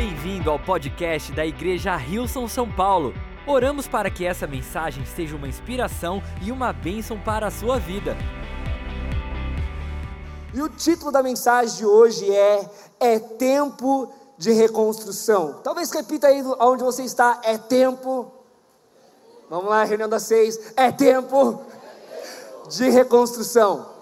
Bem-vindo 0.00 0.48
ao 0.48 0.60
podcast 0.60 1.32
da 1.32 1.44
Igreja 1.44 1.96
Rilson 1.96 2.46
São 2.46 2.70
Paulo. 2.70 3.12
Oramos 3.44 3.88
para 3.88 4.08
que 4.08 4.24
essa 4.24 4.46
mensagem 4.46 5.04
seja 5.04 5.34
uma 5.34 5.48
inspiração 5.48 6.22
e 6.40 6.52
uma 6.52 6.72
bênção 6.72 7.18
para 7.18 7.48
a 7.48 7.50
sua 7.50 7.80
vida. 7.80 8.16
E 10.54 10.62
o 10.62 10.68
título 10.68 11.10
da 11.10 11.20
mensagem 11.20 11.78
de 11.78 11.84
hoje 11.84 12.32
é 12.32 12.70
É 13.00 13.18
Tempo 13.18 14.08
de 14.38 14.52
Reconstrução. 14.52 15.54
Talvez 15.64 15.90
repita 15.90 16.28
aí 16.28 16.44
onde 16.60 16.84
você 16.84 17.02
está: 17.02 17.40
É 17.42 17.58
tempo. 17.58 18.30
Vamos 19.50 19.68
lá, 19.68 19.82
reunião 19.82 20.08
das 20.08 20.22
seis. 20.22 20.74
É 20.76 20.92
tempo 20.92 21.60
de 22.68 22.88
reconstrução. 22.88 23.97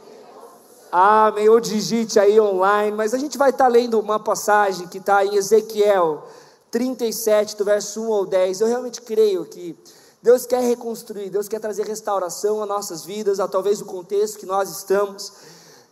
Amém. 0.91 1.49
Ou 1.49 1.61
digite 1.61 2.19
aí 2.19 2.41
online. 2.41 2.97
Mas 2.97 3.15
a 3.15 3.19
gente 3.19 3.37
vai 3.37 3.51
estar 3.51 3.69
lendo 3.69 3.99
uma 3.99 4.19
passagem 4.19 4.87
que 4.89 4.99
está 4.99 5.25
em 5.25 5.37
Ezequiel 5.37 6.25
37, 6.71 7.57
do 7.57 7.65
verso 7.65 8.03
1 8.03 8.13
ao 8.13 8.27
10. 8.27 8.61
Eu 8.61 8.67
realmente 8.67 9.01
creio 9.01 9.45
que 9.45 9.77
Deus 10.23 10.45
quer 10.45 10.63
reconstruir, 10.63 11.31
Deus 11.31 11.49
quer 11.49 11.61
trazer 11.61 11.87
restauração 11.87 12.63
às 12.63 12.69
nossas 12.69 13.05
vidas, 13.05 13.39
a 13.39 13.47
talvez 13.47 13.81
o 13.81 13.85
contexto 13.85 14.39
que 14.39 14.47
nós 14.47 14.71
estamos. 14.71 15.33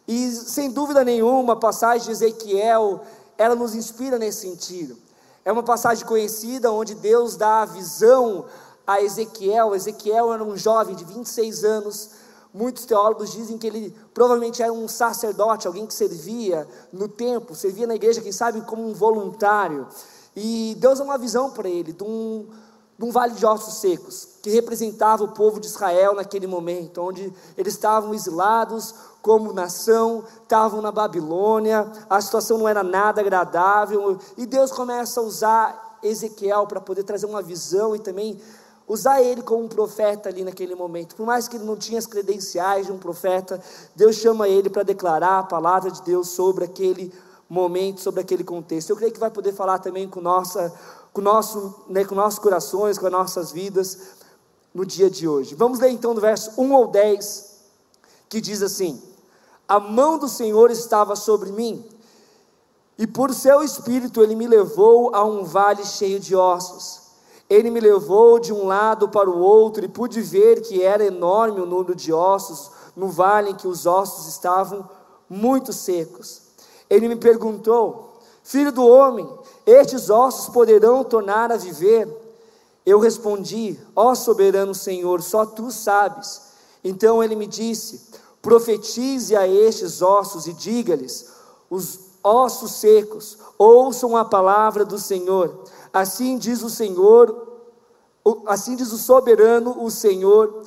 E 0.07 0.30
sem 0.33 0.70
dúvida 0.70 1.05
nenhuma, 1.05 1.53
a 1.53 1.56
passagem 1.56 2.06
de 2.06 2.11
Ezequiel, 2.11 3.01
ela 3.39 3.55
nos 3.55 3.75
inspira 3.75 4.19
nesse 4.19 4.41
sentido. 4.41 4.97
É 5.45 5.53
uma 5.53 5.62
passagem 5.62 6.06
conhecida 6.06 6.73
onde 6.73 6.95
Deus 6.95 7.37
dá 7.37 7.62
a 7.62 7.67
visão 7.67 8.47
a 8.87 9.01
Ezequiel. 9.01 9.75
Ezequiel 9.75 10.33
era 10.33 10.42
um 10.42 10.56
jovem 10.56 10.95
de 10.95 11.05
26 11.05 11.65
anos, 11.65 12.11
Muitos 12.55 12.85
teólogos 12.85 13.33
dizem 13.33 13.59
que 13.59 13.67
ele 13.67 13.93
provavelmente 14.15 14.62
era 14.62 14.73
um 14.73 14.87
sacerdote, 14.87 15.67
alguém 15.67 15.85
que 15.87 15.93
servia 15.93 16.69
no 16.93 17.09
templo, 17.09 17.53
servia 17.53 17.84
na 17.84 17.97
igreja, 17.97 18.20
quem 18.20 18.31
sabe 18.31 18.61
como 18.61 18.89
um 18.89 18.95
voluntário. 18.95 19.89
E 20.37 20.77
Deus 20.78 21.01
dá 21.01 21.05
uma 21.05 21.19
visão 21.19 21.51
para 21.51 21.69
ele 21.69 21.93
de 21.93 22.05
um, 22.05 22.47
de 22.97 23.05
um 23.05 23.11
vale 23.11 23.34
de 23.34 23.45
ossos 23.45 23.81
secos, 23.81 24.28
que 24.41 24.51
representava 24.51 25.25
o 25.25 25.33
povo 25.33 25.59
de 25.59 25.67
Israel 25.67 26.15
naquele 26.15 26.47
momento, 26.47 27.03
onde 27.03 27.33
eles 27.59 27.75
estavam 27.75 28.15
exilados 28.15 28.95
como 29.21 29.53
nação, 29.53 30.23
estavam 30.41 30.81
na 30.81 30.93
Babilônia, 30.93 31.91
a 32.09 32.21
situação 32.21 32.56
não 32.56 32.69
era 32.69 32.84
nada 32.84 33.21
agradável, 33.21 34.17
e 34.37 34.47
Deus 34.47 34.71
começa 34.71 35.19
a 35.19 35.25
usar 35.25 35.98
Ezequiel 36.05 36.69
para 36.69 36.81
poder 36.81 37.03
trazer 37.03 37.27
uma 37.27 37.43
visão 37.43 37.97
e 37.97 37.98
também 37.98 38.41
usar 38.87 39.23
ele 39.23 39.43
como 39.43 39.65
um 39.65 39.69
profeta 39.69 40.29
ali 40.29 40.45
naquele 40.45 40.75
momento. 40.75 41.17
Por 41.17 41.27
mais 41.27 41.49
que 41.49 41.57
ele 41.57 41.65
não 41.65 41.77
tinha 41.77 41.99
as 41.99 42.07
credenciais 42.07 42.87
de 42.87 42.93
um 42.93 42.99
profeta, 42.99 43.61
Deus 43.97 44.17
chama 44.17 44.49
ele 44.49 44.69
para 44.69 44.83
declarar 44.83 45.39
a 45.39 45.43
palavra 45.45 45.91
de 45.91 46.03
Deus 46.03 46.29
sobre 46.29 46.65
aquele 46.65 47.12
momento, 47.49 48.01
sobre 48.01 48.21
aquele 48.21 48.45
contexto. 48.45 48.91
Eu 48.91 48.97
creio 48.97 49.12
que 49.12 49.21
vai 49.21 49.31
poder 49.31 49.53
falar 49.53 49.79
também 49.79 50.09
com, 50.09 50.21
nossa, 50.21 50.73
com, 51.12 51.21
nosso, 51.21 51.75
né, 51.89 52.05
com 52.05 52.15
nossos 52.15 52.39
corações, 52.39 52.99
com 52.99 53.07
as 53.07 53.12
nossas 53.12 53.53
vidas 53.53 53.99
no 54.73 54.85
dia 54.85 55.09
de 55.09 55.27
hoje. 55.27 55.55
Vamos 55.55 55.79
ler 55.79 55.91
então 55.91 56.15
do 56.15 56.21
verso 56.21 56.53
1 56.61 56.75
ao 56.75 56.89
10, 56.89 57.55
que 58.29 58.41
diz 58.41 58.62
assim: 58.62 59.01
A 59.67 59.79
mão 59.79 60.19
do 60.19 60.29
Senhor 60.29 60.71
estava 60.71 61.17
sobre 61.17 61.53
mim, 61.53 61.85
e 62.99 63.07
por 63.07 63.33
seu 63.33 63.62
espírito 63.62 64.23
ele 64.23 64.35
me 64.35 64.47
levou 64.47 65.15
a 65.15 65.25
um 65.25 65.45
vale 65.45 65.85
cheio 65.85 66.19
de 66.19 66.35
ossos 66.35 67.03
ele 67.48 67.70
me 67.70 67.81
levou 67.81 68.39
de 68.39 68.53
um 68.53 68.67
lado 68.67 69.09
para 69.09 69.28
o 69.28 69.39
outro 69.39 69.84
e 69.84 69.89
pude 69.89 70.20
ver 70.20 70.62
que 70.62 70.83
era 70.83 71.05
enorme 71.05 71.61
o 71.61 71.67
número 71.67 71.95
de 71.95 72.12
ossos 72.12 72.70
no 72.97 73.09
vale 73.09 73.50
em 73.50 73.55
que 73.55 73.69
os 73.69 73.87
ossos 73.87 74.27
estavam 74.27 74.89
muito 75.28 75.72
secos. 75.72 76.42
Ele 76.89 77.09
me 77.09 77.17
perguntou: 77.17 78.19
Filho 78.42 78.72
do 78.72 78.87
homem, 78.87 79.28
estes 79.67 80.11
ossos 80.11 80.53
poderão 80.53 81.05
tornar 81.05 81.53
a 81.53 81.56
viver? 81.56 82.09
Eu 82.84 82.99
respondi: 82.99 83.78
Ó 83.94 84.15
soberano 84.15 84.75
Senhor, 84.75 85.22
só 85.22 85.44
tu 85.44 85.71
sabes. 85.71 86.43
Então 86.82 87.22
ele 87.22 87.37
me 87.37 87.47
disse: 87.47 88.09
Profetize 88.41 89.34
a 89.37 89.47
estes 89.49 90.03
ossos 90.03 90.47
e 90.47 90.53
diga-lhes: 90.53 91.26
Os 91.71 91.99
ossos 92.25 92.73
secos, 92.73 93.37
ouçam 93.59 94.17
a 94.17 94.25
palavra 94.25 94.85
do 94.85 94.99
Senhor. 94.99 95.65
Assim 95.93 96.39
diz 96.39 96.62
o 96.62 96.71
Senhor, 96.71 97.53
assim 98.47 98.75
diz 98.75 98.91
o 98.91 98.99
soberano, 98.99 99.85
o 99.85 99.91
Senhor, 99.91 100.62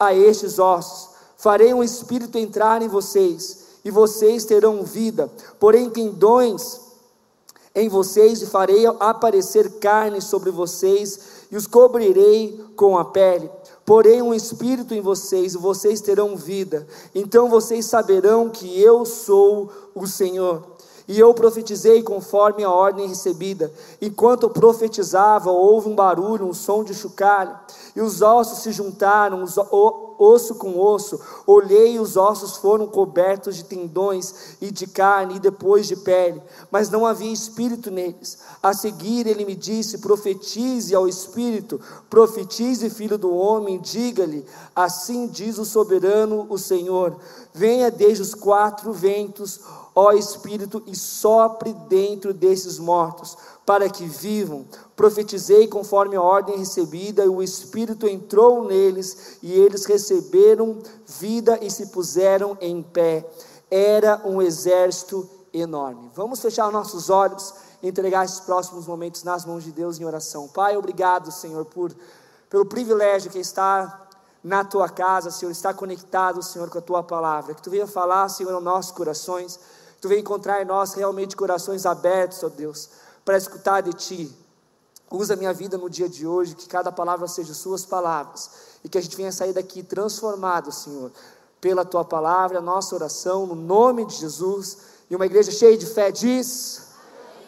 a 0.00 0.14
estes 0.14 0.58
ossos: 0.58 1.10
Farei 1.36 1.74
um 1.74 1.82
espírito 1.84 2.38
entrar 2.38 2.80
em 2.80 2.88
vocês, 2.88 3.58
e 3.84 3.90
vocês 3.90 4.44
terão 4.44 4.82
vida, 4.82 5.30
porém 5.60 5.90
tendões 5.90 6.80
em 7.74 7.88
vocês, 7.88 8.40
e 8.42 8.46
farei 8.46 8.86
aparecer 8.86 9.78
carne 9.78 10.20
sobre 10.20 10.50
vocês, 10.50 11.46
e 11.50 11.56
os 11.56 11.66
cobrirei 11.66 12.64
com 12.76 12.96
a 12.96 13.04
pele. 13.04 13.50
Porém, 13.84 14.22
um 14.22 14.32
espírito 14.32 14.94
em 14.94 15.00
vocês, 15.00 15.54
e 15.54 15.58
vocês 15.58 16.00
terão 16.00 16.36
vida. 16.36 16.86
Então 17.14 17.48
vocês 17.48 17.84
saberão 17.86 18.48
que 18.48 18.80
eu 18.80 19.04
sou 19.04 19.70
o 19.94 20.06
Senhor. 20.06 20.71
E 21.08 21.18
eu 21.18 21.34
profetizei 21.34 22.02
conforme 22.02 22.62
a 22.62 22.70
ordem 22.70 23.08
recebida. 23.08 23.72
Enquanto 24.00 24.48
profetizava, 24.48 25.50
houve 25.50 25.88
um 25.88 25.94
barulho, 25.94 26.46
um 26.46 26.54
som 26.54 26.84
de 26.84 26.94
chocalho, 26.94 27.58
e 27.94 28.00
os 28.00 28.22
ossos 28.22 28.58
se 28.58 28.72
juntaram, 28.72 29.42
os, 29.42 29.56
o, 29.56 30.14
osso 30.18 30.54
com 30.54 30.78
osso. 30.78 31.20
Olhei 31.46 31.94
e 31.94 31.98
os 31.98 32.16
ossos 32.16 32.56
foram 32.56 32.86
cobertos 32.86 33.56
de 33.56 33.64
tendões 33.64 34.56
e 34.60 34.70
de 34.70 34.86
carne, 34.86 35.36
e 35.36 35.40
depois 35.40 35.86
de 35.86 35.96
pele, 35.96 36.42
mas 36.70 36.88
não 36.88 37.04
havia 37.04 37.32
espírito 37.32 37.90
neles. 37.90 38.38
A 38.62 38.72
seguir 38.72 39.26
ele 39.26 39.44
me 39.44 39.54
disse: 39.54 39.98
profetize 39.98 40.94
ao 40.94 41.08
espírito, 41.08 41.80
profetize, 42.08 42.88
filho 42.88 43.18
do 43.18 43.34
homem, 43.34 43.80
diga-lhe: 43.80 44.46
assim 44.74 45.26
diz 45.26 45.58
o 45.58 45.64
soberano, 45.64 46.46
o 46.48 46.56
Senhor: 46.56 47.16
venha 47.52 47.90
desde 47.90 48.22
os 48.22 48.34
quatro 48.34 48.92
ventos 48.92 49.60
ó 49.94 50.12
Espírito, 50.12 50.82
e 50.86 50.96
sopre 50.96 51.72
dentro 51.88 52.32
desses 52.32 52.78
mortos, 52.78 53.36
para 53.66 53.88
que 53.88 54.04
vivam. 54.04 54.64
Profetizei 54.96 55.68
conforme 55.68 56.16
a 56.16 56.22
ordem 56.22 56.58
recebida, 56.58 57.24
e 57.24 57.28
o 57.28 57.42
Espírito 57.42 58.06
entrou 58.06 58.64
neles, 58.64 59.38
e 59.42 59.52
eles 59.52 59.84
receberam 59.84 60.78
vida 61.06 61.58
e 61.62 61.70
se 61.70 61.86
puseram 61.86 62.56
em 62.60 62.82
pé. 62.82 63.28
Era 63.70 64.20
um 64.24 64.40
exército 64.40 65.28
enorme. 65.52 66.10
Vamos 66.14 66.40
fechar 66.40 66.70
nossos 66.70 67.10
olhos 67.10 67.54
e 67.82 67.88
entregar 67.88 68.24
esses 68.24 68.40
próximos 68.40 68.86
momentos 68.86 69.22
nas 69.24 69.44
mãos 69.44 69.64
de 69.64 69.72
Deus 69.72 69.98
em 69.98 70.04
oração. 70.04 70.48
Pai, 70.48 70.76
obrigado, 70.76 71.30
Senhor, 71.30 71.64
por, 71.66 71.94
pelo 72.48 72.64
privilégio 72.64 73.30
que 73.30 73.38
está 73.38 74.08
na 74.42 74.64
tua 74.64 74.88
casa, 74.88 75.30
Senhor, 75.30 75.52
está 75.52 75.72
conectado, 75.72 76.42
Senhor, 76.42 76.68
com 76.68 76.78
a 76.78 76.82
tua 76.82 77.02
palavra. 77.02 77.54
Que 77.54 77.62
tu 77.62 77.70
venha 77.70 77.86
falar, 77.86 78.28
Senhor, 78.28 78.52
aos 78.52 78.62
nossos 78.62 78.90
corações 78.90 79.58
Tu 80.02 80.08
vem 80.08 80.18
encontrar 80.18 80.60
em 80.60 80.64
nós 80.64 80.94
realmente 80.94 81.36
corações 81.36 81.86
abertos, 81.86 82.42
ó 82.42 82.48
Deus, 82.48 82.88
para 83.24 83.38
escutar 83.38 83.82
de 83.82 83.92
Ti. 83.92 84.36
Usa 85.08 85.36
minha 85.36 85.52
vida 85.52 85.78
no 85.78 85.88
dia 85.88 86.08
de 86.08 86.26
hoje, 86.26 86.56
que 86.56 86.66
cada 86.66 86.90
palavra 86.90 87.28
seja 87.28 87.54
Suas 87.54 87.86
palavras, 87.86 88.50
e 88.82 88.88
que 88.88 88.98
a 88.98 89.00
gente 89.00 89.16
venha 89.16 89.30
sair 89.30 89.52
daqui 89.52 89.80
transformado, 89.80 90.72
Senhor, 90.72 91.12
pela 91.60 91.84
Tua 91.84 92.04
palavra, 92.04 92.60
nossa 92.60 92.96
oração, 92.96 93.46
no 93.46 93.54
nome 93.54 94.04
de 94.04 94.16
Jesus. 94.16 94.78
E 95.08 95.14
uma 95.14 95.24
igreja 95.24 95.52
cheia 95.52 95.78
de 95.78 95.86
fé 95.86 96.10
diz: 96.10 96.82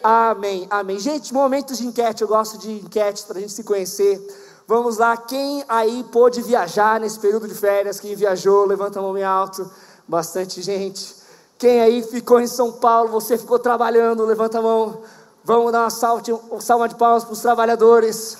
Amém, 0.00 0.68
amém. 0.70 1.00
Gente, 1.00 1.34
momentos 1.34 1.78
de 1.78 1.86
enquete, 1.88 2.22
eu 2.22 2.28
gosto 2.28 2.56
de 2.56 2.70
enquete 2.70 3.24
para 3.24 3.38
a 3.38 3.40
gente 3.40 3.52
se 3.52 3.64
conhecer. 3.64 4.24
Vamos 4.64 4.98
lá, 4.98 5.16
quem 5.16 5.64
aí 5.68 6.04
pôde 6.12 6.40
viajar 6.40 7.00
nesse 7.00 7.18
período 7.18 7.48
de 7.48 7.54
férias? 7.54 7.98
Quem 7.98 8.14
viajou, 8.14 8.64
levanta 8.64 9.00
a 9.00 9.02
mão 9.02 9.18
em 9.18 9.24
alto. 9.24 9.68
Bastante 10.06 10.62
gente. 10.62 11.23
Quem 11.58 11.80
aí 11.80 12.02
ficou 12.02 12.40
em 12.40 12.46
São 12.46 12.72
Paulo, 12.72 13.10
você 13.10 13.38
ficou 13.38 13.58
trabalhando, 13.58 14.24
levanta 14.24 14.58
a 14.58 14.62
mão. 14.62 15.02
Vamos 15.44 15.72
dar 15.72 15.82
uma 15.82 15.90
salva, 15.90 16.88
de 16.88 16.94
palmas 16.94 17.24
para 17.24 17.32
os 17.32 17.40
trabalhadores. 17.40 18.38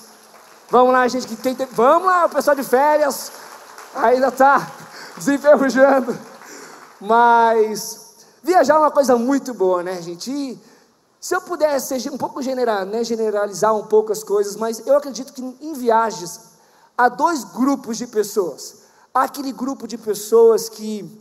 Vamos 0.70 0.92
lá, 0.92 1.06
gente 1.06 1.26
que 1.26 1.36
tem. 1.36 1.56
Vamos 1.72 2.06
lá, 2.06 2.26
o 2.26 2.28
pessoal 2.30 2.56
de 2.56 2.62
férias. 2.62 3.30
Ainda 3.94 4.28
está 4.28 4.70
desenferrujando. 5.16 6.18
Mas 7.00 8.16
viajar 8.42 8.74
é 8.74 8.78
uma 8.78 8.90
coisa 8.90 9.16
muito 9.16 9.52
boa, 9.54 9.82
né, 9.82 10.00
gente? 10.00 10.30
E 10.30 10.58
se 11.20 11.34
eu 11.34 11.40
pudesse 11.40 12.00
ser 12.00 12.10
um 12.10 12.18
pouco 12.18 12.42
general, 12.42 12.84
né, 12.84 13.04
generalizar 13.04 13.74
um 13.74 13.84
pouco 13.84 14.12
as 14.12 14.22
coisas, 14.22 14.56
mas 14.56 14.86
eu 14.86 14.96
acredito 14.96 15.32
que 15.32 15.42
em 15.42 15.72
viagens 15.72 16.40
há 16.96 17.08
dois 17.08 17.44
grupos 17.44 17.96
de 17.96 18.06
pessoas. 18.06 18.82
Há 19.14 19.22
aquele 19.22 19.52
grupo 19.52 19.86
de 19.86 19.96
pessoas 19.96 20.68
que 20.68 21.16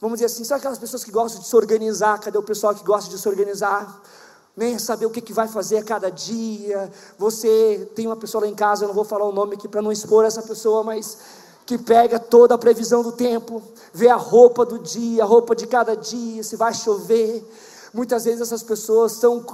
vamos 0.00 0.18
dizer 0.18 0.26
assim, 0.26 0.44
são 0.44 0.56
aquelas 0.56 0.78
pessoas 0.78 1.04
que 1.04 1.10
gostam 1.10 1.42
de 1.42 1.46
se 1.46 1.54
organizar, 1.54 2.18
cadê 2.18 2.38
o 2.38 2.42
pessoal 2.42 2.74
que 2.74 2.82
gosta 2.82 3.10
de 3.10 3.18
se 3.18 3.28
organizar? 3.28 4.02
Nem 4.56 4.78
saber 4.78 5.06
o 5.06 5.10
que, 5.10 5.20
que 5.20 5.32
vai 5.32 5.46
fazer 5.46 5.78
a 5.78 5.84
cada 5.84 6.10
dia. 6.10 6.90
Você 7.18 7.88
tem 7.94 8.06
uma 8.06 8.16
pessoa 8.16 8.44
lá 8.44 8.50
em 8.50 8.54
casa, 8.54 8.84
eu 8.84 8.88
não 8.88 8.94
vou 8.94 9.04
falar 9.04 9.26
o 9.26 9.32
nome 9.32 9.54
aqui 9.54 9.68
para 9.68 9.82
não 9.82 9.92
expor 9.92 10.24
essa 10.24 10.42
pessoa, 10.42 10.82
mas 10.82 11.18
que 11.66 11.78
pega 11.78 12.18
toda 12.18 12.54
a 12.54 12.58
previsão 12.58 13.02
do 13.02 13.12
tempo, 13.12 13.62
vê 13.92 14.08
a 14.08 14.16
roupa 14.16 14.64
do 14.64 14.78
dia, 14.78 15.22
a 15.22 15.26
roupa 15.26 15.54
de 15.54 15.66
cada 15.66 15.94
dia, 15.94 16.42
se 16.42 16.56
vai 16.56 16.74
chover. 16.74 17.48
Muitas 17.94 18.24
vezes 18.24 18.40
essas 18.40 18.62
pessoas 18.62 19.12
são 19.12 19.44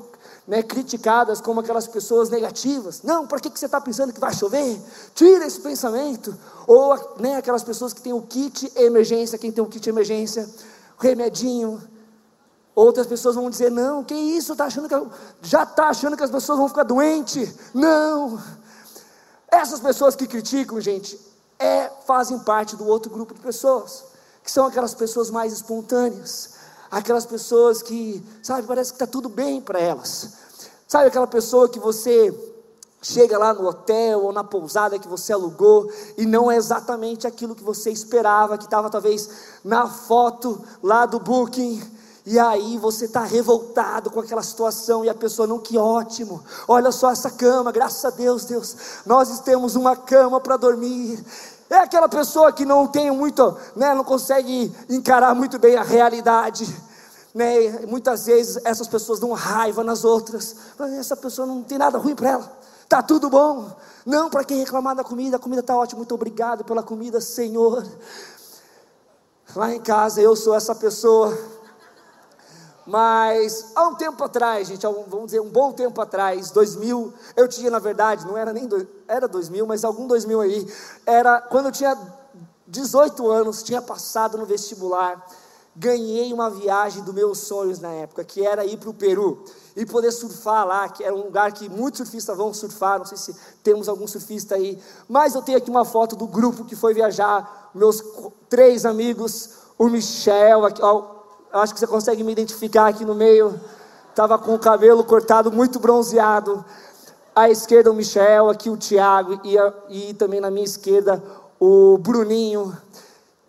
né, 0.47 0.63
criticadas 0.63 1.41
como 1.41 1.61
aquelas 1.61 1.89
pessoas 1.89 2.31
negativas. 2.31 3.03
Não, 3.03 3.27
para 3.27 3.41
que, 3.41 3.51
que 3.51 3.59
você 3.59 3.67
está 3.67 3.81
pensando 3.81 4.13
que 4.13 4.21
vai 4.21 4.33
chover? 4.33 4.81
Tira 5.15 5.45
esse 5.45 5.61
pensamento. 5.61 6.37
Ou 6.67 6.97
né, 7.19 7.37
aquelas 7.37 7.65
pessoas 7.65 7.93
que 7.93 8.01
têm 8.01 8.13
o 8.13 8.23
kit 8.23 8.71
emergência, 8.77 9.39
quem 9.39 9.51
tem 9.51 9.63
o 9.63 9.67
kit 9.67 9.89
emergência, 9.89 10.49
remedinho. 10.99 11.83
Outras 12.75 13.07
pessoas 13.07 13.35
vão 13.35 13.51
dizer: 13.51 13.71
Não, 13.71 14.05
que 14.05 14.15
isso? 14.15 14.55
Tá 14.55 14.67
achando 14.67 14.89
que, 14.89 15.17
já 15.43 15.65
está 15.65 15.89
achando 15.89 16.17
que 16.17 16.23
as 16.23 16.31
pessoas 16.31 16.59
vão 16.59 16.69
ficar 16.69 16.85
doentes? 16.85 17.55
Não. 17.75 18.41
Essas 19.49 19.81
pessoas 19.81 20.15
que 20.15 20.27
criticam, 20.27 20.81
gente, 20.81 21.19
é, 21.59 21.91
fazem 22.07 22.39
parte 22.39 22.77
do 22.77 22.87
outro 22.87 23.11
grupo 23.11 23.35
de 23.35 23.41
pessoas, 23.41 24.05
que 24.45 24.51
são 24.51 24.67
aquelas 24.67 24.95
pessoas 24.95 25.31
mais 25.31 25.53
espontâneas 25.53 26.56
aquelas 26.91 27.27
pessoas 27.27 27.83
que, 27.83 28.23
sabe, 28.43 28.67
parece 28.67 28.93
que 28.93 28.97
está 28.97 29.07
tudo 29.07 29.29
bem 29.29 29.61
para 29.61 29.81
elas. 29.81 30.35
Sabe 30.87 31.09
aquela 31.09 31.27
pessoa 31.27 31.69
que 31.69 31.79
você 31.79 32.33
chega 33.03 33.39
lá 33.39 33.55
no 33.55 33.69
hotel 33.69 34.25
ou 34.25 34.33
na 34.33 34.43
pousada 34.43 34.99
que 34.99 35.09
você 35.09 35.33
alugou 35.33 35.91
e 36.17 36.27
não 36.27 36.51
é 36.51 36.57
exatamente 36.57 37.27
aquilo 37.27 37.55
que 37.55 37.63
você 37.63 37.91
esperava, 37.91 38.59
que 38.59 38.65
estava 38.65 38.91
talvez 38.91 39.29
na 39.65 39.89
foto 39.89 40.61
lá 40.83 41.07
do 41.07 41.21
booking. 41.21 41.83
E 42.25 42.41
aí 42.41 42.77
você 42.79 43.05
está 43.05 43.23
revoltado 43.23 44.11
com 44.11 44.19
aquela 44.19 44.43
situação 44.43 45.05
e 45.05 45.09
a 45.09 45.15
pessoa 45.15 45.47
não, 45.47 45.61
que 45.61 45.79
ótimo. 45.79 46.43
Olha 46.67 46.91
só 46.91 47.13
essa 47.13 47.31
cama, 47.31 47.71
graças 47.71 48.05
a 48.05 48.11
Deus, 48.11 48.45
Deus, 48.45 48.77
nós 49.07 49.39
temos 49.41 49.77
uma 49.77 49.95
cama 49.95 50.41
para 50.41 50.57
dormir. 50.57 51.25
É 51.69 51.79
aquela 51.79 52.09
pessoa 52.09 52.53
que 52.53 52.65
não 52.65 52.87
tem 52.87 53.11
muito, 53.11 53.57
né, 53.75 53.95
não 53.95 54.05
consegue 54.05 54.73
encarar 54.89 55.35
muito 55.35 55.59
bem 55.59 55.77
a 55.77 55.83
realidade. 55.83 56.67
Né? 57.35 57.87
Muitas 57.87 58.27
vezes 58.27 58.65
essas 58.65 58.87
pessoas 58.87 59.21
dão 59.21 59.33
raiva 59.33 59.83
nas 59.85 60.05
outras. 60.05 60.57
Essa 60.99 61.17
pessoa 61.17 61.47
não 61.47 61.63
tem 61.63 61.77
nada 61.77 61.99
ruim 61.99 62.15
para 62.15 62.31
ela. 62.31 62.59
Tá 62.89 63.03
tudo 63.03 63.29
bom. 63.29 63.71
Não 64.07 64.31
para 64.31 64.45
quem 64.45 64.61
reclamar 64.61 64.95
da 64.95 65.03
comida, 65.03 65.37
a 65.37 65.41
comida 65.41 65.61
está 65.61 65.77
ótima. 65.77 65.99
Muito 65.99 66.15
obrigado 66.15 66.65
pela 66.65 66.83
comida, 66.83 67.21
Senhor. 67.21 67.85
Lá 69.55 69.75
em 69.75 69.81
casa 69.81 70.21
eu 70.21 70.37
sou 70.37 70.55
essa 70.55 70.75
pessoa. 70.75 71.37
Mas 72.87 73.73
há 73.75 73.89
um 73.89 73.97
tempo 73.97 74.23
atrás, 74.23 74.69
gente, 74.69 74.87
vamos 74.87 75.27
dizer 75.27 75.41
um 75.41 75.49
bom 75.49 75.73
tempo 75.73 76.01
atrás, 76.01 76.51
2000, 76.53 77.13
eu 77.37 77.49
tinha 77.49 77.69
na 77.69 77.81
verdade, 77.81 78.25
não 78.25 78.37
era 78.37 78.53
nem 78.53 78.69
era 79.09 79.27
2000, 79.27 79.67
mas 79.67 79.85
algum 79.85 80.07
2000 80.07 80.41
aí, 80.41 80.73
era 81.05 81.41
quando 81.41 81.67
eu 81.67 81.73
tinha 81.73 81.99
18 82.67 83.29
anos, 83.29 83.63
tinha 83.65 83.83
passado 83.83 84.39
no 84.39 84.47
vestibular, 84.47 85.27
ganhei 85.75 86.33
uma 86.33 86.49
viagem 86.49 87.03
dos 87.03 87.15
meus 87.15 87.39
sonhos 87.39 87.81
na 87.81 87.91
época, 87.91 88.25
que 88.25 88.47
era 88.47 88.65
ir 88.65 88.79
para 88.79 88.91
o 88.91 88.95
Peru 88.95 89.45
e 89.75 89.85
poder 89.85 90.13
surfar 90.13 90.65
lá, 90.65 90.89
que 90.89 91.03
era 91.03 91.15
um 91.15 91.25
lugar 91.25 91.53
que 91.53 91.69
muitos 91.69 91.99
surfistas 91.99 92.37
vão 92.37 92.55
surfar, 92.55 92.99
não 92.99 93.05
sei 93.05 93.19
se 93.19 93.35
temos 93.65 93.89
algum 93.89 94.07
surfista 94.07 94.55
aí, 94.55 94.81
mas 95.09 95.35
eu 95.35 95.43
tenho 95.43 95.59
aqui 95.59 95.69
uma 95.69 95.85
foto 95.85 96.15
do 96.15 96.27
grupo 96.27 96.65
que 96.65 96.77
foi 96.77 96.95
viajar, 96.95 97.71
meus 97.75 98.03
três 98.49 98.87
amigos, 98.87 99.51
o 99.77 99.89
Michel, 99.89 100.65
aqui, 100.65 100.81
ó, 100.83 101.16
acho 101.59 101.75
que 101.75 101.81
você 101.81 101.87
consegue 101.87 102.23
me 102.23 102.33
identificar 102.33 102.89
aqui 102.89 103.05
no 103.05 103.15
meio. 103.15 103.61
Estava 104.11 104.39
com 104.39 104.55
o 104.55 104.59
cabelo 104.59 105.05
cortado, 105.05 105.53
muito 105.53 105.79
bronzeado. 105.79 106.65
À 107.35 107.51
esquerda 107.51 107.91
o 107.91 107.95
Michel, 107.95 108.49
aqui 108.49 108.71
o 108.71 108.77
Tiago 108.77 109.41
e, 109.45 109.57
e 109.91 110.15
também 110.15 110.41
na 110.41 110.51
minha 110.51 110.65
esquerda 110.65 111.23
o 111.61 111.99
Bruninho. 111.99 112.77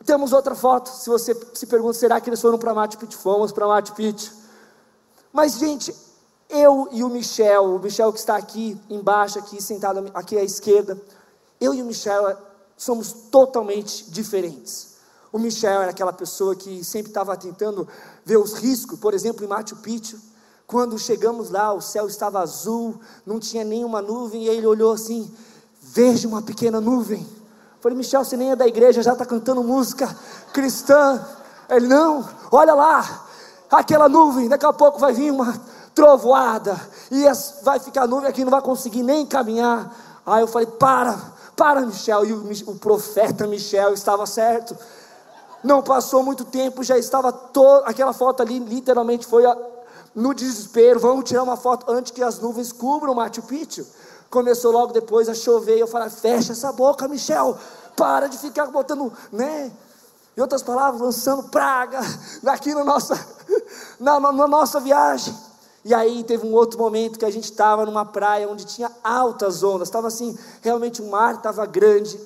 Temos 0.06 0.34
outra 0.34 0.56
foto. 0.56 0.90
Se 0.90 1.10
você 1.10 1.36
se 1.54 1.66
pergunta, 1.68 1.94
será 1.94 2.20
que 2.20 2.30
eles 2.30 2.42
foram 2.42 2.58
para 2.58 2.74
Machu 2.74 2.98
Picchu? 2.98 3.18
Fomos 3.18 3.52
para 3.52 3.68
Machu 3.68 3.94
Picchu. 3.94 4.32
Mas, 5.32 5.58
gente, 5.58 5.94
eu 6.50 6.88
e 6.92 7.04
o 7.04 7.10
Michel, 7.10 7.76
o 7.76 7.80
Michel 7.80 8.12
que 8.14 8.20
está 8.20 8.36
aqui 8.36 8.80
embaixo, 8.90 9.38
aqui 9.40 9.62
sentado 9.62 10.10
aqui 10.14 10.38
à 10.38 10.44
esquerda, 10.44 10.98
eu 11.60 11.74
e 11.74 11.82
o 11.82 11.86
Michel 11.86 12.38
somos 12.78 13.12
totalmente 13.12 14.10
diferentes. 14.10 14.97
O 15.32 15.40
Michel 15.40 15.82
era 15.82 15.92
aquela 15.92 16.14
pessoa 16.14 16.56
que 16.56 16.84
sempre 16.84 17.10
estava 17.10 17.36
tentando 17.36 17.88
ver 18.26 18.38
os 18.38 18.54
riscos, 18.54 19.00
por 19.00 19.14
exemplo, 19.14 19.44
em 19.44 19.48
Machu 19.48 19.76
Picchu. 19.78 20.18
Quando 20.66 20.98
chegamos 20.98 21.50
lá, 21.50 21.74
o 21.74 21.82
céu 21.82 22.08
estava 22.08 22.40
azul, 22.40 23.00
não 23.26 23.40
tinha 23.40 23.64
nenhuma 23.64 24.02
nuvem, 24.02 24.44
e 24.44 24.50
ele 24.50 24.66
olhou 24.66 24.94
assim: 24.94 25.32
Veja 25.82 26.28
uma 26.28 26.42
pequena 26.42 26.82
nuvem. 26.82 27.26
Falei, 27.80 27.98
Michel, 27.98 28.24
você 28.24 28.36
nem 28.36 28.52
é 28.52 28.56
da 28.56 28.68
igreja, 28.68 29.02
já 29.02 29.14
está 29.14 29.26
cantando 29.26 29.64
música 29.64 30.14
cristã. 30.52 31.26
Ele, 31.70 31.88
não, 31.88 32.28
olha 32.52 32.74
lá, 32.74 33.28
aquela 33.70 34.10
nuvem, 34.10 34.50
daqui 34.50 34.66
a 34.66 34.74
pouco 34.74 35.00
vai 35.00 35.14
vir 35.14 35.32
uma 35.32 35.58
trovoada, 35.94 36.80
e 37.10 37.24
vai 37.64 37.80
ficar 37.80 38.08
nuvem 38.08 38.30
aqui, 38.30 38.44
não 38.44 38.52
vai 38.52 38.62
conseguir 38.62 39.04
nem 39.04 39.26
caminhar. 39.26 39.96
Aí 40.26 40.42
eu 40.42 40.48
falei, 40.48 40.68
para, 40.68 41.18
para, 41.56 41.82
Michel. 41.82 42.26
E 42.26 42.34
o, 42.34 42.72
o 42.72 42.76
profeta 42.76 43.48
Michel 43.48 43.94
estava 43.94 44.26
certo. 44.26 44.78
Não 45.64 45.82
passou 45.82 46.24
muito 46.24 46.46
tempo, 46.46 46.84
já 46.84 46.98
estava 46.98 47.32
todo, 47.32 47.84
aquela 47.86 48.14
foto 48.14 48.42
ali 48.42 48.60
literalmente 48.60 49.26
foi 49.26 49.46
a, 49.46 49.58
no 50.16 50.34
desespero. 50.34 51.00
Vamos 51.00 51.26
tirar 51.26 51.44
uma 51.44 51.58
foto 51.58 51.92
antes 51.92 52.12
que 52.12 52.24
as 52.24 52.40
nuvens 52.40 52.72
cubram 52.72 53.14
o 53.14 53.16
Machu 53.16 53.42
Picchu. 53.44 53.86
Começou 54.30 54.72
logo 54.72 54.94
depois 54.94 55.30
a 55.30 55.34
chover. 55.34 55.78
Eu 55.78 55.88
falei: 55.88 56.10
fecha 56.10 56.52
essa 56.52 56.72
boca, 56.72 57.08
Michel. 57.08 57.58
Para 57.96 58.28
de 58.28 58.38
ficar 58.38 58.68
botando, 58.68 59.12
né? 59.32 59.72
Em 60.36 60.42
outras 60.42 60.62
palavras, 60.62 61.02
lançando 61.02 61.44
praga 61.50 62.00
aqui 62.46 62.74
na 62.74 62.84
nossa, 62.84 63.20
na, 64.00 64.20
na 64.20 64.48
nossa 64.48 64.80
viagem. 64.80 65.36
E 65.84 65.94
aí 65.94 66.24
teve 66.24 66.46
um 66.46 66.54
outro 66.54 66.78
momento 66.78 67.18
que 67.18 67.26
a 67.26 67.32
gente 67.32 67.46
estava 67.46 67.86
numa 67.86 68.06
praia 68.06 68.48
onde 68.48 68.66
tinha 68.66 68.92
altas 69.04 69.64
ondas. 69.64 69.88
Estava 69.88 70.08
assim, 70.08 70.38
realmente 70.62 71.02
o 71.02 71.10
mar 71.10 71.36
estava 71.36 71.66
grande. 71.66 72.20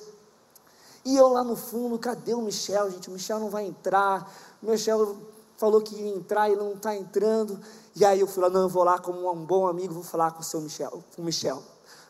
E 1.04 1.16
eu 1.16 1.28
lá 1.30 1.44
no 1.44 1.56
fundo, 1.56 1.98
cadê 1.98 2.34
o 2.34 2.42
Michel, 2.42 2.92
gente? 2.92 3.10
O 3.10 3.14
Michel 3.14 3.40
não 3.40 3.50
vai 3.50 3.66
entrar. 3.66 4.32
O 4.62 4.70
Michel 4.70 5.18
falou 5.58 5.82
que 5.82 5.96
ia 5.96 6.16
entrar 6.16 6.50
e 6.50 6.56
não 6.56 6.74
está 6.74 6.96
entrando. 6.96 7.60
E 7.96 8.06
aí 8.06 8.20
eu 8.20 8.28
fui 8.28 8.44
lá, 8.44 8.50
não, 8.50 8.62
eu 8.62 8.70
vou 8.70 8.84
lá 8.84 9.00
como 9.00 9.32
um 9.32 9.46
bom 9.46 9.68
amigo, 9.68 9.94
vou 9.94 10.04
falar 10.04 10.32
com 10.32 10.42
o 10.42 10.44
seu 10.44 10.62
Michel, 10.62 11.04
com 11.16 11.22
o 11.22 11.26
Michel. 11.26 11.62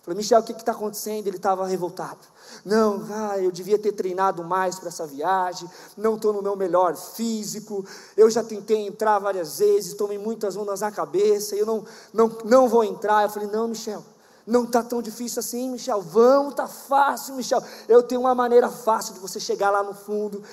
Falei, 0.02 0.18
Michel, 0.18 0.40
o 0.40 0.44
que 0.44 0.52
está 0.52 0.72
acontecendo? 0.72 1.28
Ele 1.28 1.38
estava 1.38 1.66
revoltado. 1.68 2.20
Não, 2.66 3.06
ah, 3.12 3.38
eu 3.38 3.52
devia 3.52 3.78
ter 3.78 3.92
treinado 3.92 4.44
mais 4.44 4.80
para 4.80 4.90
essa 4.90 5.06
viagem, 5.06 5.70
não 5.96 6.16
estou 6.16 6.34
no 6.34 6.42
meu 6.42 6.56
melhor 6.56 6.96
físico, 6.96 7.86
eu 8.18 8.30
já 8.30 8.44
tentei 8.44 8.88
entrar 8.88 9.20
várias 9.20 9.60
vezes, 9.60 9.94
tomei 9.94 10.18
muitas 10.18 10.58
ondas 10.58 10.82
na 10.82 10.92
cabeça, 10.92 11.56
eu 11.56 11.66
não, 11.66 11.86
não, 12.12 12.36
não 12.44 12.68
vou 12.68 12.84
entrar. 12.84 13.24
Eu 13.24 13.30
falei, 13.30 13.48
não, 13.50 13.68
Michel, 13.68 14.04
não 14.46 14.64
está 14.64 14.84
tão 14.84 15.02
difícil 15.02 15.40
assim, 15.40 15.70
Michel. 15.70 16.02
Vamos, 16.02 16.52
está 16.52 16.68
fácil, 16.68 17.36
Michel. 17.36 17.64
Eu 17.88 18.04
tenho 18.04 18.22
uma 18.22 18.36
maneira 18.36 18.70
fácil 18.70 19.14
de 19.14 19.20
você 19.20 19.40
chegar 19.40 19.70
lá 19.70 19.84
no 19.84 19.94
fundo. 19.94 20.44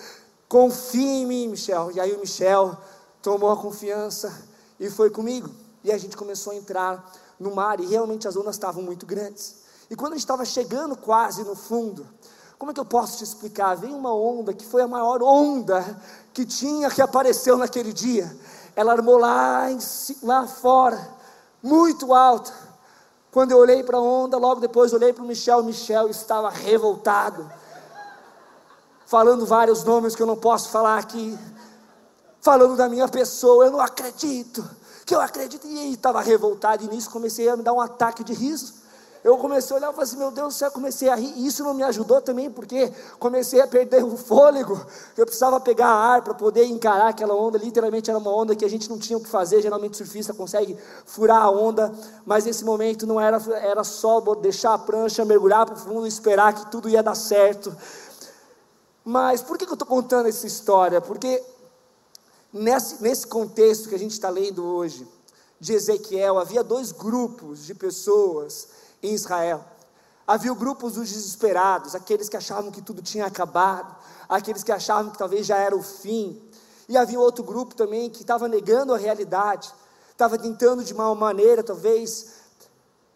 Confie 0.49 1.23
em 1.23 1.27
mim, 1.27 1.49
Michel. 1.49 1.91
E 1.93 2.01
aí 2.01 2.13
o 2.13 2.21
Michel 2.21 2.77
tomou 3.23 3.51
a 3.51 3.57
confiança 3.57 4.33
e 4.79 4.91
foi 4.91 5.11
comigo. 5.11 5.51
E 5.83 5.93
a 5.93 5.99
gente 5.99 6.17
começou 6.17 6.53
a 6.53 6.57
entrar 6.57 7.13
no 7.39 7.55
mar 7.55 7.81
e 7.81 7.87
realmente 7.87 8.27
as 8.27 8.37
ondas 8.37 8.55
estavam 8.55 8.83
muito 8.83 9.07
grandes. 9.07 9.57
E 9.91 9.97
quando 9.97 10.13
a 10.13 10.17
gente 10.17 10.25
estava 10.25 10.45
chegando 10.45 10.97
quase 10.97 11.45
no 11.45 11.55
fundo, 11.55 12.07
como 12.59 12.73
é 12.73 12.75
que 12.75 12.81
eu 12.81 12.85
posso 12.85 13.19
te 13.19 13.25
explicar? 13.25 13.77
Veio 13.77 13.97
uma 13.97 14.13
onda 14.13 14.53
que 14.53 14.67
foi 14.67 14.83
a 14.83 14.89
maior 14.89 15.23
onda 15.23 15.85
que 16.35 16.45
tinha 16.45 16.91
que 16.91 17.01
apareceu 17.01 17.57
naquele 17.57 17.93
dia. 17.93 18.31
Ela 18.75 18.93
armou 18.93 19.17
lá, 19.17 19.71
em, 19.71 19.79
lá 20.23 20.47
fora, 20.47 21.09
muito 21.63 22.13
alta. 22.13 22.68
Quando 23.31 23.53
eu 23.53 23.59
olhei 23.59 23.83
para 23.83 23.99
a 23.99 24.01
onda, 24.01 24.39
logo 24.39 24.61
depois 24.61 24.93
olhei 24.93 25.13
para 25.13 25.23
o 25.23 25.27
Michel, 25.27 25.63
Michel 25.63 26.09
estava 26.09 26.49
revoltado, 26.49 27.51
falando 29.07 29.45
vários 29.45 29.85
nomes 29.85 30.17
que 30.17 30.23
eu 30.23 30.27
não 30.27 30.37
posso 30.37 30.71
falar 30.71 30.99
aqui, 30.99 31.39
falando 32.41 32.77
da 32.77 32.89
minha 32.89 33.07
pessoa, 33.09 33.67
eu 33.67 33.71
não 33.71 33.81
acredito, 33.81 34.69
que 35.05 35.15
eu 35.15 35.21
acredito, 35.21 35.67
e 35.67 35.93
estava 35.93 36.21
revoltado, 36.21 36.85
e 36.85 36.89
nisso 36.89 37.11
comecei 37.11 37.49
a 37.49 37.57
me 37.57 37.63
dar 37.63 37.73
um 37.73 37.81
ataque 37.81 38.25
de 38.25 38.33
riso 38.33 38.88
eu 39.25 39.37
comecei 39.39 39.75
a 39.75 39.79
olhar 39.79 39.91
e 39.91 39.95
falei 39.95 40.05
assim, 40.05 40.17
meu 40.17 40.31
Deus 40.31 40.55
do 40.55 40.59
céu, 40.59 40.71
comecei 40.71 41.09
a 41.09 41.15
rir, 41.15 41.33
e 41.37 41.47
isso 41.47 41.63
não 41.65 41.75
me 41.75 41.83
ajudou 41.83 42.21
também, 42.21 42.51
porque 42.51 42.93
comecei 43.19 43.61
a 43.61 43.67
perder 43.67 44.05
o 44.05 44.17
fôlego, 44.17 44.81
eu 45.17 45.27
precisava 45.27 45.61
pegar 45.61 45.89
ar 45.89 46.23
para 46.23 46.35
poder 46.35 46.65
encarar 46.65 47.09
aquela 47.09 47.35
onda, 47.35 47.59
literalmente 47.59 48.09
era 48.09 48.19
uma 48.19 48.31
onda 48.31 48.55
que 48.55 48.65
a 48.65 48.71
gente 48.71 48.89
não 48.89 48.99
tinha 48.99 49.19
o 49.19 49.23
que 49.23 49.29
fazer, 49.29 49.61
geralmente 49.61 49.95
o 49.95 49.97
surfista 49.97 50.33
consegue 50.33 50.77
furar 51.05 51.43
a 51.43 51.51
onda, 51.51 51.93
mas 52.25 52.45
nesse 52.45 52.65
momento 52.65 53.07
não 53.07 53.21
era, 53.21 53.43
era 53.61 53.85
só 53.85 54.21
deixar 54.37 54.75
a 54.75 54.79
prancha, 54.79 55.25
mergulhar 55.25 55.67
para 55.67 55.75
o 55.75 55.79
fundo 55.79 56.07
e 56.07 56.09
esperar 56.09 56.55
que 56.55 56.71
tudo 56.71 56.89
ia 56.89 57.03
dar 57.03 57.15
certo. 57.15 57.77
Mas 59.05 59.43
por 59.43 59.57
que, 59.57 59.65
que 59.65 59.73
eu 59.73 59.75
estou 59.75 59.89
contando 59.89 60.29
essa 60.29 60.47
história? 60.47 61.01
Porque 61.01 61.43
nesse, 62.53 63.03
nesse 63.03 63.27
contexto 63.27 63.89
que 63.89 63.95
a 63.95 63.99
gente 63.99 64.13
está 64.13 64.29
lendo 64.29 64.65
hoje, 64.65 65.07
de 65.61 65.73
Ezequiel, 65.73 66.39
havia 66.39 66.63
dois 66.63 66.93
grupos 66.93 67.65
de 67.65 67.75
pessoas 67.75 68.69
em 69.03 69.15
Israel. 69.15 69.65
Havia 70.27 70.53
grupos 70.53 70.95
dos 70.95 71.09
desesperados, 71.09 71.95
aqueles 71.95 72.29
que 72.29 72.37
achavam 72.37 72.71
que 72.71 72.83
tudo 72.83 73.01
tinha 73.01 73.27
acabado, 73.27 73.97
aqueles 74.29 74.63
que 74.63 74.71
achavam 74.71 75.11
que 75.11 75.19
talvez 75.19 75.47
já 75.47 75.57
era 75.57 75.75
o 75.75 75.83
fim. 75.83 76.41
E 76.89 76.97
havia 76.97 77.19
outro 77.19 77.43
grupo 77.43 77.75
também 77.75 78.11
que 78.11 78.21
estava 78.21 78.47
negando 78.47 78.93
a 78.93 78.99
realidade, 78.99 79.73
estava 80.11 80.39
tentando 80.39 80.85
de 80.85 80.93
uma 80.93 81.15
maneira, 81.15 81.63
talvez, 81.63 82.35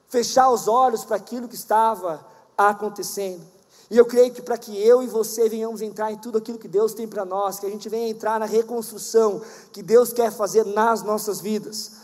fechar 0.09 0.51
os 0.51 0.69
olhos 0.69 1.05
para 1.05 1.17
aquilo 1.17 1.49
que 1.49 1.55
estava 1.55 2.25
acontecendo. 2.57 3.43
E 3.91 3.99
eu 3.99 4.07
creio 4.07 4.33
que 4.33 4.41
para 4.41 4.57
que 4.57 4.75
eu 4.83 5.03
e 5.03 5.07
você 5.07 5.51
venhamos 5.51 5.83
entrar 5.83 6.11
em 6.11 6.17
tudo 6.17 6.39
aquilo 6.39 6.59
que 6.59 6.69
Deus 6.69 6.95
tem 6.95 7.07
para 7.07 7.27
nós, 7.27 7.59
que 7.59 7.67
a 7.67 7.71
gente 7.71 7.91
venha 7.91 8.09
entrar 8.09 8.41
na 8.41 8.47
reconstrução 8.47 9.43
que 9.71 9.83
Deus 9.83 10.15
quer 10.15 10.33
fazer 10.33 10.65
nas 10.65 11.03
nossas 11.03 11.43
vidas. 11.43 12.01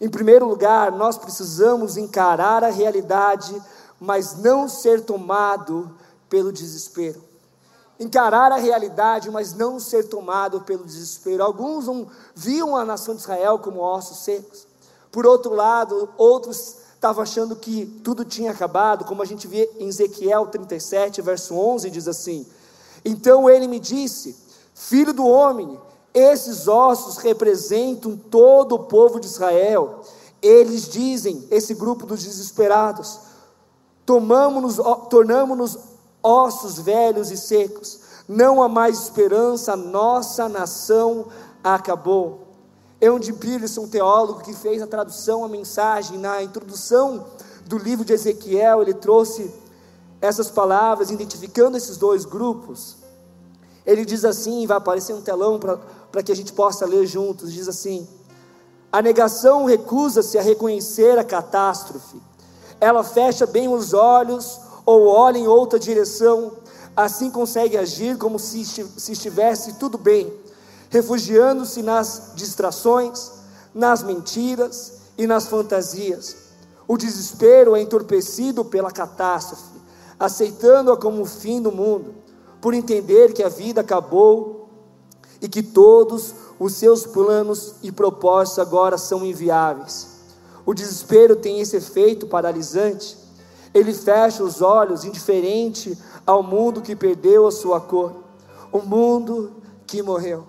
Em 0.00 0.08
primeiro 0.08 0.46
lugar, 0.46 0.92
nós 0.92 1.18
precisamos 1.18 1.96
encarar 1.96 2.62
a 2.62 2.70
realidade, 2.70 3.60
mas 4.00 4.36
não 4.36 4.68
ser 4.68 5.04
tomado 5.04 5.90
pelo 6.28 6.52
desespero. 6.52 7.22
Encarar 7.98 8.52
a 8.52 8.58
realidade, 8.58 9.28
mas 9.28 9.54
não 9.54 9.80
ser 9.80 10.04
tomado 10.04 10.60
pelo 10.60 10.84
desespero. 10.84 11.42
Alguns 11.42 11.86
viam 12.34 12.76
a 12.76 12.84
nação 12.84 13.14
de 13.14 13.22
Israel 13.22 13.58
como 13.58 13.80
ossos 13.80 14.18
secos. 14.18 14.68
Por 15.10 15.26
outro 15.26 15.52
lado, 15.52 16.08
outros 16.16 16.76
estava 16.94 17.22
achando 17.22 17.56
que 17.56 17.86
tudo 18.04 18.24
tinha 18.24 18.52
acabado, 18.52 19.04
como 19.04 19.22
a 19.22 19.24
gente 19.24 19.46
vê 19.46 19.68
em 19.78 19.88
Ezequiel 19.88 20.46
37, 20.46 21.22
verso 21.22 21.54
11, 21.56 21.90
diz 21.90 22.06
assim: 22.06 22.46
Então 23.04 23.50
ele 23.50 23.66
me 23.66 23.80
disse, 23.80 24.36
filho 24.74 25.12
do 25.12 25.26
homem, 25.26 25.78
esses 26.12 26.68
ossos 26.68 27.18
representam 27.18 28.16
todo 28.16 28.74
o 28.74 28.84
povo 28.84 29.20
de 29.20 29.26
Israel. 29.26 30.00
Eles 30.40 30.88
dizem, 30.88 31.46
esse 31.50 31.74
grupo 31.74 32.06
dos 32.06 32.22
desesperados, 32.22 33.18
tomamos-nos, 34.06 34.76
tornamos-nos 35.08 35.78
ossos 36.22 36.78
velhos 36.78 37.30
e 37.30 37.36
secos, 37.36 38.00
não 38.28 38.62
há 38.62 38.68
mais 38.68 38.98
esperança, 38.98 39.76
nossa 39.76 40.48
nação 40.48 41.26
acabou. 41.62 42.46
Eugene 43.00 43.36
Peterson, 43.36 43.82
um 43.82 43.88
teólogo 43.88 44.40
que 44.40 44.52
fez 44.52 44.82
a 44.82 44.86
tradução, 44.86 45.44
a 45.44 45.48
mensagem, 45.48 46.18
na 46.18 46.42
introdução 46.42 47.26
do 47.64 47.78
livro 47.78 48.04
de 48.04 48.12
Ezequiel, 48.12 48.82
ele 48.82 48.94
trouxe 48.94 49.52
essas 50.20 50.50
palavras, 50.50 51.10
identificando 51.10 51.76
esses 51.76 51.96
dois 51.96 52.24
grupos. 52.24 52.96
Ele 53.86 54.04
diz 54.04 54.24
assim, 54.24 54.66
vai 54.66 54.76
aparecer 54.76 55.14
um 55.14 55.22
telão 55.22 55.58
para 55.58 55.78
que 56.24 56.32
a 56.32 56.36
gente 56.36 56.52
possa 56.52 56.86
ler 56.86 57.06
juntos: 57.06 57.52
diz 57.52 57.68
assim: 57.68 58.06
a 58.90 59.00
negação 59.02 59.64
recusa-se 59.64 60.38
a 60.38 60.42
reconhecer 60.42 61.18
a 61.18 61.24
catástrofe, 61.24 62.20
ela 62.80 63.04
fecha 63.04 63.46
bem 63.46 63.68
os 63.68 63.92
olhos 63.92 64.60
ou 64.84 65.06
olha 65.06 65.38
em 65.38 65.46
outra 65.46 65.78
direção, 65.78 66.52
assim 66.96 67.30
consegue 67.30 67.76
agir 67.76 68.16
como 68.16 68.38
se 68.38 68.60
estivesse 69.10 69.74
tudo 69.74 69.98
bem 69.98 70.32
refugiando-se 70.90 71.82
nas 71.82 72.32
distrações, 72.34 73.32
nas 73.74 74.02
mentiras 74.02 74.94
e 75.16 75.26
nas 75.26 75.46
fantasias. 75.46 76.36
O 76.86 76.96
desespero 76.96 77.76
é 77.76 77.82
entorpecido 77.82 78.64
pela 78.64 78.90
catástrofe, 78.90 79.78
aceitando-a 80.18 80.96
como 80.96 81.22
o 81.22 81.26
fim 81.26 81.60
do 81.60 81.70
mundo, 81.70 82.14
por 82.60 82.74
entender 82.74 83.32
que 83.32 83.42
a 83.42 83.48
vida 83.48 83.82
acabou 83.82 84.67
e 85.40 85.48
que 85.48 85.62
todos 85.62 86.34
os 86.58 86.74
seus 86.74 87.06
planos 87.06 87.74
e 87.82 87.92
propósitos 87.92 88.58
agora 88.58 88.98
são 88.98 89.24
inviáveis. 89.24 90.18
O 90.66 90.74
desespero 90.74 91.36
tem 91.36 91.60
esse 91.60 91.76
efeito 91.76 92.26
paralisante. 92.26 93.16
Ele 93.72 93.94
fecha 93.94 94.42
os 94.42 94.60
olhos, 94.60 95.04
indiferente 95.04 95.96
ao 96.26 96.42
mundo 96.42 96.82
que 96.82 96.96
perdeu 96.96 97.46
a 97.46 97.52
sua 97.52 97.80
cor, 97.80 98.12
o 98.72 98.80
mundo 98.80 99.52
que 99.86 100.02
morreu. 100.02 100.46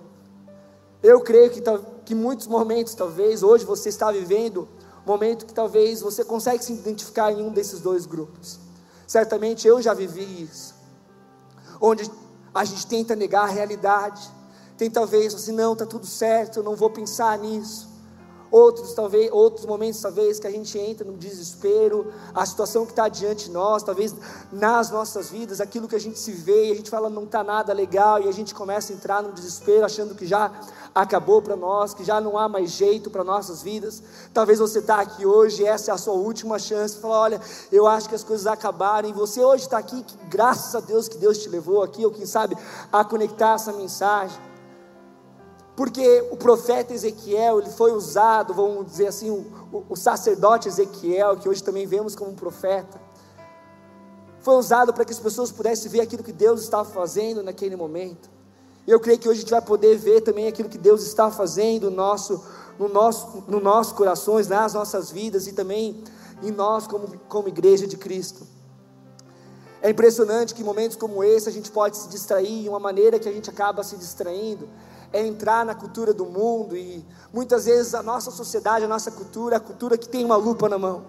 Eu 1.01 1.22
creio 1.22 1.50
que, 1.51 1.62
que 2.03 2.15
muitos 2.15 2.48
momentos, 2.48 2.93
talvez, 2.93 3.43
hoje 3.43 3.63
você 3.63 3.89
está 3.89 4.12
vivendo, 4.12 4.67
momento 5.05 5.46
que 5.46 5.53
talvez 5.53 6.01
você 6.01 6.24
consegue 6.24 6.63
se 6.63 6.74
identificar 6.74 7.31
em 7.31 7.41
um 7.41 7.51
desses 7.51 7.79
dois 7.79 8.05
grupos. 8.05 8.60
Certamente 9.08 9.67
eu 9.67 9.81
já 9.81 9.93
vivi 9.93 10.43
isso. 10.43 10.75
Onde 11.81 12.10
a 12.53 12.63
gente 12.63 12.86
tenta 12.86 13.15
negar 13.15 13.43
a 13.43 13.51
realidade. 13.51 14.29
Tem 14.80 14.90
talvez 14.90 15.36
assim, 15.36 15.52
não, 15.52 15.74
está 15.74 15.86
tudo 15.86 16.06
certo, 16.06 16.60
eu 16.60 16.64
não 16.64 16.74
vou 16.74 16.90
pensar 16.90 17.38
nisso. 17.38 17.90
Outros, 18.50 18.94
talvez, 18.94 19.30
outros 19.30 19.66
momentos, 19.66 20.02
talvez, 20.02 20.40
que 20.40 20.48
a 20.48 20.50
gente 20.50 20.80
entra 20.80 21.06
no 21.06 21.18
desespero, 21.18 22.12
a 22.34 22.46
situação 22.46 22.86
que 22.86 22.94
está 22.94 23.10
diante 23.10 23.48
de 23.48 23.52
nós, 23.52 23.84
talvez 23.84 24.16
nas 24.50 24.90
nossas 24.90 25.30
vidas, 25.30 25.60
aquilo 25.60 25.86
que 25.86 25.98
a 25.98 26.00
gente 26.00 26.18
se 26.18 26.32
vê 26.32 26.70
e 26.70 26.72
a 26.72 26.76
gente 26.76 26.90
fala 26.90 27.10
não 27.10 27.26
está 27.26 27.44
nada 27.44 27.74
legal, 27.74 28.22
e 28.22 28.30
a 28.30 28.32
gente 28.32 28.56
começa 28.56 28.94
a 28.94 28.96
entrar 28.96 29.22
no 29.22 29.34
desespero, 29.34 29.86
achando 29.86 30.16
que 30.16 30.26
já 30.26 30.50
acabou 30.96 31.42
para 31.42 31.58
nós, 31.58 31.94
que 31.94 32.06
já 32.06 32.22
não 32.22 32.38
há 32.38 32.48
mais 32.48 32.72
jeito 32.72 33.10
para 33.12 33.22
nossas 33.22 33.62
vidas. 33.62 34.02
Talvez 34.34 34.60
você 34.60 34.80
está 34.80 35.02
aqui 35.02 35.26
hoje, 35.26 35.66
essa 35.66 35.92
é 35.92 35.94
a 35.94 35.98
sua 35.98 36.14
última 36.14 36.58
chance, 36.58 36.98
falar, 36.98 37.20
olha, 37.20 37.42
eu 37.70 37.86
acho 37.86 38.08
que 38.08 38.16
as 38.16 38.24
coisas 38.24 38.48
acabaram, 38.48 39.10
e 39.10 39.14
você 39.14 39.44
hoje 39.44 39.66
está 39.66 39.78
aqui, 39.78 40.02
que, 40.02 40.18
graças 40.30 40.74
a 40.74 40.80
Deus 40.80 41.10
que 41.10 41.18
Deus 41.18 41.38
te 41.38 41.50
levou 41.50 41.84
aqui, 41.84 42.06
ou 42.06 42.12
quem 42.12 42.26
sabe, 42.26 42.58
a 42.92 43.04
conectar 43.04 43.56
essa 43.56 43.74
mensagem 43.74 44.49
porque 45.80 46.28
o 46.30 46.36
profeta 46.36 46.94
Ezequiel 46.94 47.62
ele 47.62 47.70
foi 47.70 47.94
usado, 47.94 48.54
vamos 48.54 48.86
dizer 48.86 49.08
assim, 49.08 49.30
o, 49.30 49.86
o, 49.88 49.96
sacerdote 49.96 50.68
Ezequiel, 50.68 51.38
que 51.38 51.48
hoje 51.48 51.64
também 51.64 51.88
vemos 51.88 52.18
como 52.18 52.32
um 52.32 52.36
profeta, 52.36 53.00
foi 54.42 54.56
usado 54.56 54.94
para 54.94 55.06
que 55.06 55.14
as 55.14 55.20
pessoas 55.20 55.54
pudessem 55.54 55.90
ver 55.90 56.02
aquilo 56.02 56.22
que 56.22 56.34
Deus 56.34 56.64
estava 56.64 56.84
fazendo 56.84 57.42
naquele 57.42 57.78
momento. 57.78 58.30
E 58.86 58.92
eu 58.92 59.00
creio 59.00 59.18
que 59.18 59.30
hoje 59.30 59.38
a 59.38 59.40
gente 59.40 59.52
vai 59.52 59.62
poder 59.62 59.98
ver 59.98 60.20
também 60.20 60.50
aquilo 60.50 60.68
que 60.68 60.78
Deus 60.78 61.02
está 61.02 61.32
fazendo 61.32 61.90
no 61.90 61.96
nosso, 61.96 62.44
no 62.78 62.90
nosso, 62.90 63.46
no 63.48 63.62
nossos 63.62 63.94
corações, 63.94 64.50
nas 64.50 64.74
nossas 64.74 65.10
vidas 65.10 65.48
e 65.48 65.54
também 65.54 66.04
em 66.44 66.52
nós 66.52 66.88
como, 66.88 67.08
como 67.30 67.48
igreja 67.48 67.88
de 67.88 67.96
Cristo. 67.96 68.46
É 69.82 69.90
impressionante 69.92 70.54
que 70.54 70.62
em 70.62 70.66
momentos 70.66 70.98
como 70.98 71.24
esse 71.24 71.48
a 71.48 71.54
gente 71.54 71.72
pode 71.72 71.96
se 71.96 72.10
distrair, 72.10 72.66
e 72.66 72.68
uma 72.68 72.82
maneira 72.82 73.18
que 73.18 73.30
a 73.30 73.32
gente 73.32 73.50
acaba 73.50 73.82
se 73.82 73.96
distraindo 73.96 74.68
é 75.12 75.25
entrar 75.25 75.66
na 75.66 75.74
cultura 75.74 76.13
do 76.13 76.25
mundo 76.25 76.78
e 76.78 77.06
muitas 77.34 77.66
vezes 77.66 77.94
a 77.94 78.04
nossa 78.04 78.32
sociedade, 78.32 78.86
a 78.86 78.88
nossa 78.88 79.12
cultura, 79.12 79.58
a 79.58 79.60
cultura 79.60 79.98
que 79.98 80.08
tem 80.08 80.24
uma 80.24 80.36
lupa 80.36 80.70
na 80.70 80.78
mão. 80.78 81.04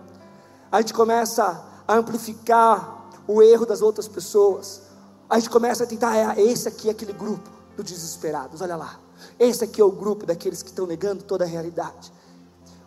A 0.72 0.80
gente 0.80 0.94
começa 0.94 1.62
a 1.86 1.94
amplificar 1.94 3.10
o 3.26 3.42
erro 3.42 3.66
das 3.66 3.82
outras 3.82 4.08
pessoas. 4.08 4.82
A 5.28 5.38
gente 5.38 5.50
começa 5.50 5.84
a 5.84 5.86
tentar, 5.86 6.16
é, 6.16 6.40
esse 6.40 6.68
aqui 6.68 6.88
é 6.88 6.92
aquele 6.92 7.12
grupo 7.12 7.50
dos 7.76 7.86
desesperados, 7.86 8.60
olha 8.60 8.76
lá. 8.76 8.98
Esse 9.38 9.64
aqui 9.64 9.80
é 9.80 9.84
o 9.84 9.90
grupo 9.90 10.24
daqueles 10.24 10.62
que 10.62 10.70
estão 10.70 10.86
negando 10.86 11.22
toda 11.22 11.44
a 11.44 11.46
realidade. 11.46 12.12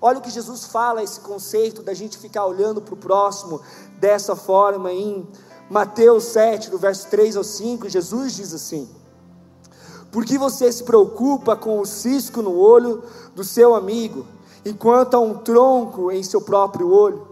Olha 0.02 0.18
o 0.18 0.22
que 0.22 0.30
Jesus 0.30 0.66
fala, 0.66 1.02
esse 1.02 1.20
conceito 1.22 1.82
da 1.82 1.94
gente 1.94 2.18
ficar 2.18 2.46
olhando 2.46 2.82
para 2.82 2.94
o 2.94 2.98
próximo 2.98 3.62
dessa 4.00 4.36
forma 4.36 4.92
em 4.92 5.28
Mateus 5.70 6.26
7, 6.26 6.70
do 6.70 6.78
verso 6.78 7.08
3 7.08 7.38
ao 7.38 7.44
5, 7.44 7.88
Jesus 7.88 8.34
diz 8.34 8.54
assim: 8.54 8.90
por 10.14 10.24
que 10.24 10.38
você 10.38 10.72
se 10.72 10.84
preocupa 10.84 11.56
com 11.56 11.80
o 11.80 11.86
cisco 11.88 12.44
no 12.44 12.56
olho 12.56 13.04
do 13.36 13.44
seu 13.44 13.74
amigo, 13.74 14.24
enquanto 14.64 15.16
há 15.16 15.20
um 15.20 15.40
tronco 15.40 16.12
em 16.12 16.22
seu 16.22 16.40
próprio 16.40 16.88
olho? 16.88 17.28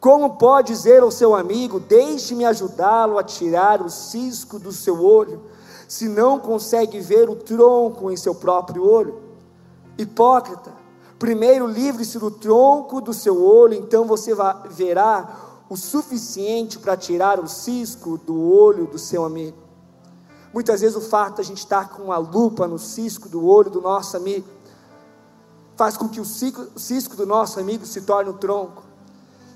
Como 0.00 0.38
pode 0.38 0.72
dizer 0.72 1.02
ao 1.02 1.10
seu 1.10 1.36
amigo: 1.36 1.78
Deixe-me 1.78 2.46
ajudá-lo 2.46 3.18
a 3.18 3.22
tirar 3.22 3.82
o 3.82 3.90
cisco 3.90 4.58
do 4.58 4.72
seu 4.72 5.04
olho, 5.04 5.42
se 5.86 6.08
não 6.08 6.38
consegue 6.38 7.00
ver 7.00 7.28
o 7.28 7.36
tronco 7.36 8.10
em 8.10 8.16
seu 8.16 8.34
próprio 8.34 8.88
olho? 8.88 9.20
Hipócrita, 9.98 10.72
primeiro 11.18 11.66
livre-se 11.66 12.18
do 12.18 12.30
tronco 12.30 12.98
do 12.98 13.12
seu 13.12 13.44
olho, 13.44 13.74
então 13.74 14.06
você 14.06 14.32
verá 14.70 15.36
o 15.68 15.76
suficiente 15.76 16.78
para 16.78 16.96
tirar 16.96 17.38
o 17.38 17.46
cisco 17.46 18.16
do 18.16 18.50
olho 18.50 18.86
do 18.86 18.98
seu 18.98 19.22
amigo. 19.22 19.63
Muitas 20.54 20.82
vezes 20.82 20.96
o 20.96 21.00
fato 21.00 21.34
de 21.34 21.40
a 21.40 21.44
gente 21.44 21.58
estar 21.58 21.88
com 21.88 22.12
a 22.12 22.16
lupa 22.16 22.68
no 22.68 22.78
cisco 22.78 23.28
do 23.28 23.44
olho 23.44 23.68
do 23.68 23.80
nosso 23.80 24.16
amigo 24.16 24.46
faz 25.74 25.96
com 25.96 26.08
que 26.08 26.20
o 26.20 26.24
cisco 26.24 27.16
do 27.16 27.26
nosso 27.26 27.58
amigo 27.58 27.84
se 27.84 28.02
torne 28.02 28.30
um 28.30 28.36
tronco. 28.36 28.84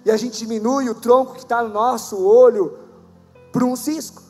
E 0.05 0.11
a 0.11 0.17
gente 0.17 0.37
diminui 0.37 0.91
o 0.91 0.97
tronco 0.97 1.35
que 1.35 1.45
está 1.45 1.63
no 1.63 1.69
nosso 1.69 2.19
olho 2.19 2.77
para 3.53 3.65
um 3.65 3.77
cisco. 3.77 4.21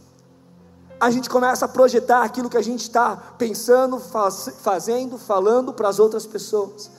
A 1.01 1.11
gente 1.11 1.31
começa 1.31 1.65
a 1.65 1.69
projetar 1.69 2.23
aquilo 2.23 2.51
que 2.51 2.59
a 2.59 2.63
gente 2.63 2.83
está 2.83 3.17
pensando, 3.17 3.99
faz, 3.99 4.51
fazendo, 4.61 5.17
falando 5.17 5.73
para 5.73 5.89
as 5.89 5.99
outras 5.99 6.27
pessoas 6.27 6.91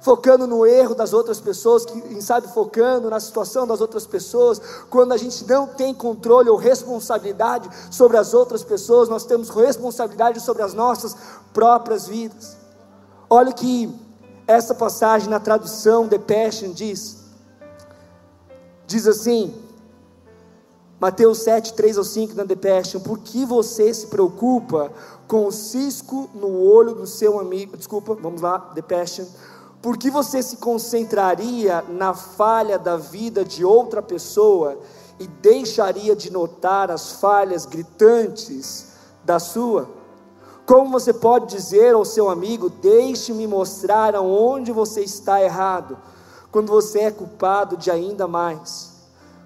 focando 0.00 0.46
no 0.46 0.64
erro 0.64 0.94
das 0.94 1.12
outras 1.12 1.40
pessoas, 1.40 1.84
quem 1.84 2.20
sabe 2.20 2.48
focando 2.48 3.10
na 3.10 3.18
situação 3.18 3.66
das 3.66 3.80
outras 3.80 4.06
pessoas, 4.06 4.60
quando 4.88 5.12
a 5.12 5.16
gente 5.16 5.44
não 5.44 5.66
tem 5.66 5.92
controle 5.92 6.48
ou 6.48 6.56
responsabilidade 6.56 7.68
sobre 7.90 8.16
as 8.16 8.32
outras 8.32 8.62
pessoas, 8.62 9.08
nós 9.08 9.24
temos 9.24 9.48
responsabilidade 9.48 10.40
sobre 10.40 10.62
as 10.62 10.72
nossas 10.72 11.16
próprias 11.52 12.06
vidas. 12.06 12.56
Olha 13.28 13.52
que 13.52 13.92
essa 14.46 14.74
passagem 14.74 15.28
na 15.28 15.40
tradução 15.40 16.08
The 16.08 16.18
Passion 16.18 16.70
diz. 16.72 17.18
Diz 18.86 19.06
assim, 19.06 19.54
Mateus 20.98 21.38
7, 21.38 21.74
3 21.74 21.98
ao 21.98 22.04
5 22.04 22.34
na 22.34 22.46
The 22.46 22.56
Passion, 22.56 23.00
por 23.00 23.18
que 23.18 23.44
você 23.44 23.92
se 23.92 24.06
preocupa 24.06 24.90
com 25.26 25.46
o 25.46 25.52
cisco 25.52 26.30
no 26.32 26.62
olho 26.62 26.94
do 26.94 27.06
seu 27.06 27.38
amigo? 27.38 27.76
Desculpa, 27.76 28.14
vamos 28.14 28.40
lá, 28.40 28.58
The 28.74 28.82
Passion 28.82 29.26
Por 29.80 29.96
que 29.96 30.10
você 30.10 30.42
se 30.42 30.56
concentraria 30.56 31.82
na 31.88 32.12
falha 32.12 32.78
da 32.78 32.96
vida 32.96 33.44
de 33.44 33.64
outra 33.64 34.02
pessoa 34.02 34.78
e 35.20 35.26
deixaria 35.26 36.16
de 36.16 36.32
notar 36.32 36.90
as 36.90 37.12
falhas 37.12 37.64
gritantes 37.64 38.88
da 39.24 39.38
sua? 39.38 39.88
Como 40.66 40.90
você 40.90 41.14
pode 41.14 41.46
dizer 41.46 41.94
ao 41.94 42.04
seu 42.04 42.28
amigo: 42.28 42.68
Deixe-me 42.68 43.46
mostrar 43.46 44.16
aonde 44.16 44.72
você 44.72 45.02
está 45.02 45.42
errado, 45.42 45.96
quando 46.50 46.68
você 46.68 47.00
é 47.00 47.10
culpado 47.10 47.76
de 47.76 47.90
ainda 47.90 48.26
mais? 48.26 48.98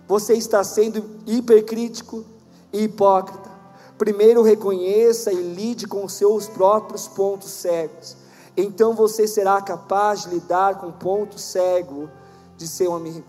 Você 0.08 0.34
está 0.34 0.64
sendo 0.64 1.04
hipercrítico 1.26 2.24
e 2.72 2.84
hipócrita. 2.84 3.50
Primeiro 3.98 4.42
reconheça 4.42 5.30
e 5.30 5.36
lide 5.36 5.86
com 5.86 6.08
seus 6.08 6.48
próprios 6.48 7.06
pontos 7.06 7.50
cegos. 7.50 8.16
Então 8.56 8.94
você 8.94 9.26
será 9.26 9.60
capaz 9.62 10.22
de 10.22 10.30
lidar 10.30 10.78
com 10.78 10.88
o 10.88 10.92
ponto 10.92 11.38
cego 11.38 12.10
de 12.56 12.68
seu 12.68 12.94
amigo. 12.94 13.24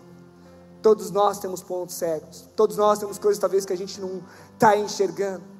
Todos 0.81 1.11
nós 1.11 1.39
temos 1.39 1.63
pontos 1.63 1.95
cegos. 1.95 2.49
Todos 2.55 2.75
nós 2.75 2.99
temos 2.99 3.17
coisas 3.17 3.39
talvez 3.39 3.65
que 3.65 3.71
a 3.71 3.77
gente 3.77 4.01
não 4.01 4.21
está 4.53 4.75
enxergando. 4.75 5.52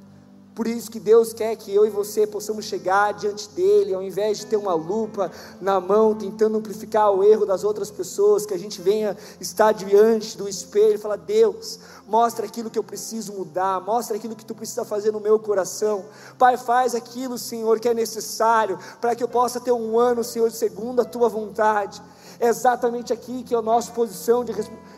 Por 0.56 0.68
isso 0.68 0.92
que 0.92 1.00
Deus 1.00 1.34
quer 1.34 1.56
que 1.56 1.74
eu 1.74 1.84
e 1.84 1.90
você 1.90 2.28
possamos 2.28 2.66
chegar 2.66 3.12
diante 3.14 3.50
dele, 3.50 3.94
ao 3.94 4.04
invés 4.04 4.38
de 4.38 4.46
ter 4.46 4.56
uma 4.56 4.76
lupa 4.76 5.32
na 5.60 5.80
mão, 5.80 6.14
tentando 6.14 6.58
amplificar 6.58 7.12
o 7.12 7.24
erro 7.24 7.44
das 7.44 7.64
outras 7.64 7.90
pessoas, 7.90 8.46
que 8.46 8.54
a 8.54 8.60
gente 8.60 8.80
venha 8.80 9.18
estar 9.42 9.72
diante 9.72 10.38
do 10.38 10.48
espelho 10.48 10.94
e 10.94 10.98
falar: 11.00 11.16
Deus, 11.16 11.80
mostra 12.08 12.46
aquilo 12.46 12.70
que 12.70 12.78
eu 12.78 12.84
preciso 12.84 13.34
mudar, 13.34 13.82
mostra 13.82 14.16
aquilo 14.16 14.36
que 14.36 14.46
tu 14.46 14.54
precisa 14.54 14.86
fazer 14.86 15.12
no 15.12 15.20
meu 15.20 15.40
coração. 15.40 16.06
Pai, 16.38 16.56
faz 16.56 16.94
aquilo, 16.94 17.36
Senhor, 17.36 17.80
que 17.80 17.90
é 17.90 17.94
necessário 17.94 18.78
para 19.02 19.16
que 19.16 19.24
eu 19.24 19.28
possa 19.28 19.60
ter 19.60 19.72
um 19.72 19.98
ano, 19.98 20.24
Senhor, 20.24 20.52
segundo 20.52 21.02
a 21.02 21.06
tua 21.06 21.30
vontade. 21.30 22.00
É 22.40 22.48
exatamente 22.48 23.12
aqui 23.12 23.42
que 23.42 23.56
é 23.56 23.58
a 23.58 23.62
nossa 23.62 23.92
posição 23.92 24.46
de, 24.46 24.54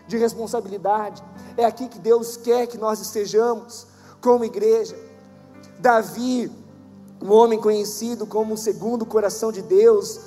de 0.06 0.18
responsabilidade. 0.18 1.24
É 1.56 1.64
aqui 1.64 1.88
que 1.88 2.00
Deus 2.00 2.36
quer 2.36 2.68
que 2.68 2.78
nós 2.78 3.00
estejamos 3.00 3.88
como 4.20 4.44
igreja. 4.44 5.15
Davi, 5.86 6.52
um 7.22 7.32
homem 7.32 7.62
conhecido 7.62 8.26
como 8.26 8.56
o 8.56 8.58
segundo 8.58 9.06
coração 9.06 9.52
de 9.52 9.62
Deus, 9.62 10.20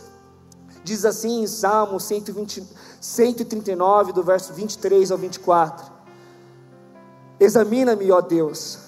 diz 0.84 1.04
assim 1.04 1.42
em 1.42 1.46
Salmo 1.48 1.98
120, 1.98 2.64
139, 3.00 4.12
do 4.12 4.22
verso 4.22 4.52
23 4.52 5.10
ao 5.10 5.18
24: 5.18 5.84
Examina-me, 7.40 8.08
ó 8.12 8.20
Deus, 8.20 8.78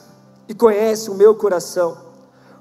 e 0.49 0.55
conhece 0.55 1.11
o 1.11 1.15
meu 1.15 1.35
coração, 1.35 1.99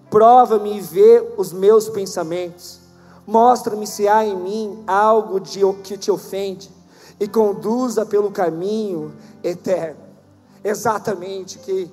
prova-me 0.10 0.78
e 0.78 0.82
vê 0.82 1.24
os 1.38 1.54
meus 1.54 1.88
pensamentos, 1.88 2.80
mostra-me 3.28 3.86
se 3.86 4.08
há 4.08 4.25
em 4.25 4.36
mim 4.36 4.84
algo 4.88 5.39
de, 5.39 5.60
que 5.84 5.96
te 6.00 6.10
ofende, 6.10 6.72
e 7.20 7.28
conduza 7.28 8.08
pelo 8.08 8.32
caminho 8.32 9.13
eterno. 9.44 10.01
Exatamente 10.63 11.60
o 11.60 11.62
que 11.62 11.92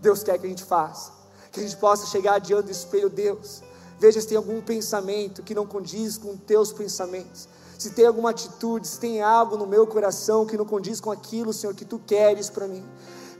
Deus 0.00 0.22
quer 0.22 0.38
que 0.38 0.46
a 0.46 0.48
gente 0.48 0.64
faça 0.64 1.17
que 1.58 1.64
a 1.64 1.68
gente 1.68 1.80
possa 1.80 2.06
chegar 2.06 2.38
diante 2.38 2.66
do 2.66 2.70
espelho, 2.70 3.10
Deus, 3.10 3.62
veja 3.98 4.20
se 4.20 4.26
tem 4.26 4.36
algum 4.36 4.60
pensamento 4.60 5.42
que 5.42 5.54
não 5.54 5.66
condiz 5.66 6.16
com 6.16 6.36
teus 6.36 6.72
pensamentos, 6.72 7.48
se 7.76 7.90
tem 7.90 8.06
alguma 8.06 8.30
atitude, 8.30 8.86
se 8.86 8.98
tem 8.98 9.22
algo 9.22 9.56
no 9.56 9.66
meu 9.66 9.86
coração 9.86 10.46
que 10.46 10.56
não 10.56 10.64
condiz 10.64 11.00
com 11.00 11.10
aquilo, 11.10 11.52
Senhor, 11.52 11.74
que 11.74 11.84
tu 11.84 11.98
queres 11.98 12.48
para 12.50 12.66
mim. 12.66 12.84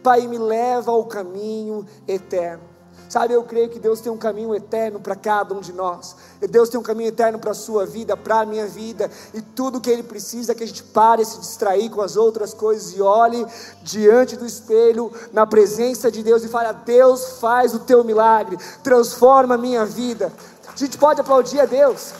Pai, 0.02 0.26
me 0.26 0.38
leva 0.38 0.92
ao 0.92 1.04
caminho 1.06 1.84
eterno. 2.06 2.62
Sabe, 3.08 3.32
eu 3.32 3.42
creio 3.42 3.70
que 3.70 3.78
Deus 3.78 4.00
tem 4.00 4.12
um 4.12 4.18
caminho 4.18 4.54
eterno 4.54 5.00
para 5.00 5.16
cada 5.16 5.54
um 5.54 5.60
de 5.60 5.72
nós. 5.72 6.14
Deus 6.40 6.68
tem 6.68 6.78
um 6.78 6.82
caminho 6.82 7.08
eterno 7.08 7.38
para 7.38 7.52
a 7.52 7.54
sua 7.54 7.86
vida, 7.86 8.16
para 8.16 8.40
a 8.40 8.46
minha 8.46 8.66
vida. 8.66 9.10
E 9.32 9.40
tudo 9.40 9.80
que 9.80 9.88
Ele 9.88 10.02
precisa 10.02 10.52
é 10.52 10.54
que 10.54 10.62
a 10.62 10.66
gente 10.66 10.82
pare 10.82 11.24
de 11.24 11.30
se 11.30 11.40
distrair 11.40 11.88
com 11.88 12.02
as 12.02 12.16
outras 12.16 12.52
coisas 12.52 12.94
e 12.94 13.00
olhe 13.00 13.46
diante 13.82 14.36
do 14.36 14.44
espelho, 14.44 15.10
na 15.32 15.46
presença 15.46 16.10
de 16.10 16.22
Deus 16.22 16.44
e 16.44 16.48
fale: 16.48 16.70
Deus 16.84 17.38
faz 17.40 17.74
o 17.74 17.78
teu 17.78 18.04
milagre, 18.04 18.58
transforma 18.82 19.54
a 19.54 19.58
minha 19.58 19.86
vida. 19.86 20.30
A 20.70 20.76
gente 20.76 20.98
pode 20.98 21.20
aplaudir 21.20 21.60
a 21.60 21.64
Deus. 21.64 22.12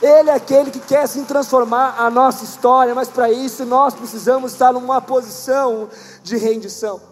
Ele 0.00 0.30
é 0.30 0.34
aquele 0.34 0.70
que 0.70 0.80
quer 0.80 1.06
sim 1.06 1.24
transformar 1.24 1.94
a 1.98 2.10
nossa 2.10 2.42
história, 2.42 2.94
mas 2.94 3.08
para 3.08 3.30
isso 3.30 3.64
nós 3.64 3.94
precisamos 3.94 4.52
estar 4.52 4.72
numa 4.72 5.00
posição 5.00 5.88
de 6.24 6.36
rendição. 6.36 7.11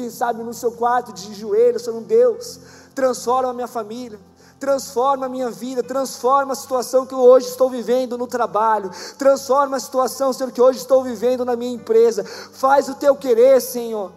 Quem 0.00 0.08
sabe 0.08 0.42
no 0.42 0.54
seu 0.54 0.72
quarto 0.72 1.12
de 1.12 1.34
joelhos, 1.34 1.84
falando: 1.84 2.06
Deus, 2.06 2.58
transforma 2.94 3.50
a 3.50 3.52
minha 3.52 3.68
família, 3.68 4.18
transforma 4.58 5.26
a 5.26 5.28
minha 5.28 5.50
vida, 5.50 5.82
transforma 5.82 6.54
a 6.54 6.56
situação 6.56 7.04
que 7.04 7.12
eu 7.12 7.18
hoje 7.18 7.48
estou 7.48 7.68
vivendo 7.68 8.16
no 8.16 8.26
trabalho, 8.26 8.90
transforma 9.18 9.76
a 9.76 9.80
situação, 9.80 10.32
Senhor, 10.32 10.50
que 10.52 10.60
hoje 10.60 10.78
estou 10.78 11.04
vivendo 11.04 11.44
na 11.44 11.54
minha 11.54 11.74
empresa. 11.74 12.24
Faz 12.24 12.88
o 12.88 12.94
teu 12.94 13.14
querer, 13.14 13.60
Senhor. 13.60 14.10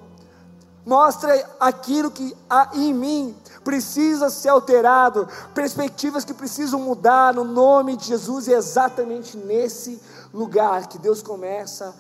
Mostra 0.86 1.50
aquilo 1.60 2.10
que 2.10 2.34
há 2.50 2.70
em 2.74 2.94
mim 2.94 3.36
precisa 3.62 4.30
ser 4.30 4.50
alterado, 4.50 5.28
perspectivas 5.54 6.24
que 6.24 6.34
precisam 6.34 6.80
mudar 6.80 7.34
no 7.34 7.44
nome 7.44 7.98
de 7.98 8.06
Jesus, 8.06 8.48
e 8.48 8.54
é 8.54 8.58
exatamente 8.58 9.36
nesse 9.36 10.02
lugar 10.34 10.88
que 10.88 10.98
Deus 10.98 11.22
começa 11.22 11.94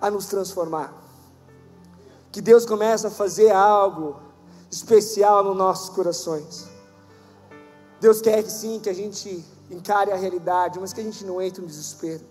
a 0.00 0.08
nos 0.08 0.26
transformar 0.26 1.03
que 2.34 2.40
Deus 2.40 2.66
começa 2.66 3.06
a 3.06 3.10
fazer 3.12 3.52
algo 3.52 4.16
especial 4.68 5.44
nos 5.44 5.56
nossos 5.56 5.88
corações. 5.90 6.66
Deus 8.00 8.20
quer 8.20 8.42
que 8.42 8.50
sim, 8.50 8.80
que 8.80 8.90
a 8.90 8.92
gente 8.92 9.44
encare 9.70 10.10
a 10.10 10.16
realidade, 10.16 10.80
mas 10.80 10.92
que 10.92 11.00
a 11.00 11.04
gente 11.04 11.24
não 11.24 11.40
entre 11.40 11.62
no 11.62 11.68
desespero. 11.68 12.24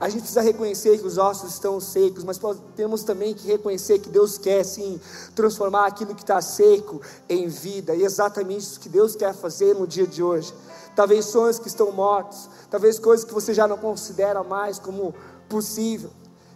A 0.00 0.08
gente 0.08 0.20
precisa 0.20 0.40
reconhecer 0.40 0.98
que 0.98 1.06
os 1.06 1.18
ossos 1.18 1.52
estão 1.52 1.78
secos, 1.78 2.24
mas 2.24 2.40
temos 2.74 3.04
também 3.04 3.34
que 3.34 3.46
reconhecer 3.46 3.98
que 3.98 4.08
Deus 4.08 4.38
quer 4.38 4.64
sim 4.64 4.98
transformar 5.34 5.84
aquilo 5.84 6.14
que 6.14 6.22
está 6.22 6.40
seco 6.40 7.02
em 7.28 7.48
vida, 7.48 7.94
e 7.94 8.04
é 8.04 8.06
exatamente 8.06 8.60
isso 8.60 8.80
que 8.80 8.88
Deus 8.88 9.14
quer 9.14 9.34
fazer 9.34 9.74
no 9.74 9.86
dia 9.86 10.06
de 10.06 10.22
hoje. 10.22 10.54
Talvez 10.94 11.26
sonhos 11.26 11.58
que 11.58 11.68
estão 11.68 11.92
mortos, 11.92 12.48
talvez 12.70 12.98
coisas 12.98 13.22
que 13.22 13.34
você 13.34 13.52
já 13.52 13.68
não 13.68 13.76
considera 13.76 14.42
mais 14.42 14.78
como 14.78 15.14
possível. 15.46 16.08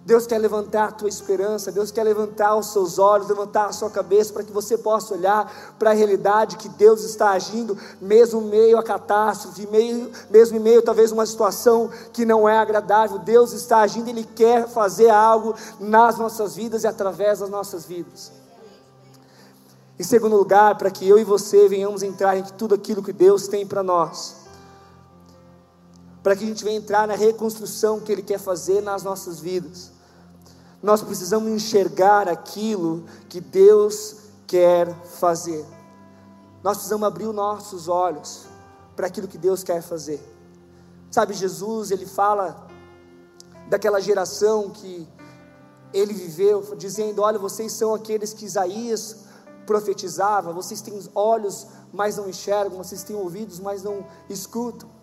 Deus 0.05 0.27
quer 0.27 0.39
levantar 0.39 0.89
a 0.89 0.93
tua 0.93 1.09
esperança, 1.09 1.71
Deus 1.71 1.91
quer 1.91 2.03
levantar 2.03 2.57
os 2.57 2.73
seus 2.73 2.99
olhos, 2.99 3.29
levantar 3.29 3.67
a 3.67 3.73
sua 3.73 3.91
cabeça 3.91 4.33
para 4.33 4.43
que 4.43 4.51
você 4.51 4.79
possa 4.79 5.15
olhar 5.15 5.75
para 5.79 5.91
a 5.91 5.93
realidade 5.93 6.57
que 6.57 6.71
Deus 6.71 7.05
está 7.05 7.33
agindo, 7.33 7.77
mesmo 8.01 8.41
em 8.41 8.47
meio 8.47 8.79
a 8.79 8.83
catástrofe, 8.83 9.67
meio, 9.67 10.11
mesmo 10.31 10.57
em 10.57 10.61
meio 10.61 10.81
talvez 10.81 11.13
uma 11.13 11.27
situação 11.27 11.91
que 12.15 12.25
não 12.25 12.49
é 12.49 12.59
agradável. 12.59 13.19
Deus 13.19 13.53
está 13.53 13.81
agindo, 13.81 14.09
Ele 14.09 14.25
quer 14.25 14.67
fazer 14.69 15.11
algo 15.11 15.55
nas 15.79 16.19
nossas 16.19 16.57
vidas 16.57 16.85
e 16.85 16.87
através 16.87 17.41
das 17.41 17.51
nossas 17.51 17.85
vidas. 17.85 18.33
Em 19.99 20.03
segundo 20.03 20.35
lugar, 20.35 20.79
para 20.79 20.91
que 20.91 21.07
eu 21.07 21.19
e 21.19 21.25
você 21.25 21.69
venhamos 21.69 22.03
entrar 22.03 22.39
em 22.39 22.43
tudo 22.43 22.75
aquilo 22.75 23.03
que 23.03 23.13
Deus 23.13 23.49
tem 23.49 23.67
para 23.67 23.83
nós 23.83 24.40
para 26.23 26.37
que 26.37 26.45
a 26.45 26.47
gente 26.47 26.65
venha 26.65 26.79
entrar 26.79 27.09
na 27.09 27.15
reconstrução 27.15 28.01
que 28.01 28.13
Ele 28.13 28.23
quer 28.23 28.39
fazer 28.39 28.83
nas 28.83 29.03
nossas 29.03 29.41
vidas. 29.41 29.91
Nós 30.83 31.03
precisamos 31.03 31.51
enxergar 31.51 32.29
aquilo 32.29 33.05
que 33.29 33.41
Deus 33.41 34.17
quer 34.47 34.95
fazer. 35.05 35.65
Nós 36.63 36.79
precisamos 36.79 37.07
abrir 37.07 37.27
os 37.27 37.35
nossos 37.35 37.89
olhos 37.89 38.47
para 38.95 39.07
aquilo 39.07 39.29
que 39.29 39.39
Deus 39.39 39.63
quer 39.63 39.83
fazer. 39.83 40.21
Sabe, 41.11 41.35
Jesus, 41.35 41.91
ele 41.91 42.07
fala 42.07 42.67
daquela 43.69 44.01
geração 44.01 44.71
que 44.71 45.09
ele 45.93 46.13
viveu, 46.13 46.75
dizendo: 46.77 47.23
Olha, 47.23 47.39
vocês 47.39 47.73
são 47.73 47.95
aqueles 47.95 48.33
que 48.33 48.45
Isaías 48.45 49.17
profetizava, 49.67 50.53
vocês 50.53 50.81
têm 50.81 51.01
olhos, 51.15 51.67
mas 51.93 52.17
não 52.17 52.29
enxergam, 52.29 52.77
vocês 52.79 53.03
têm 53.03 53.17
ouvidos, 53.17 53.59
mas 53.59 53.83
não 53.83 54.07
escutam 54.29 55.00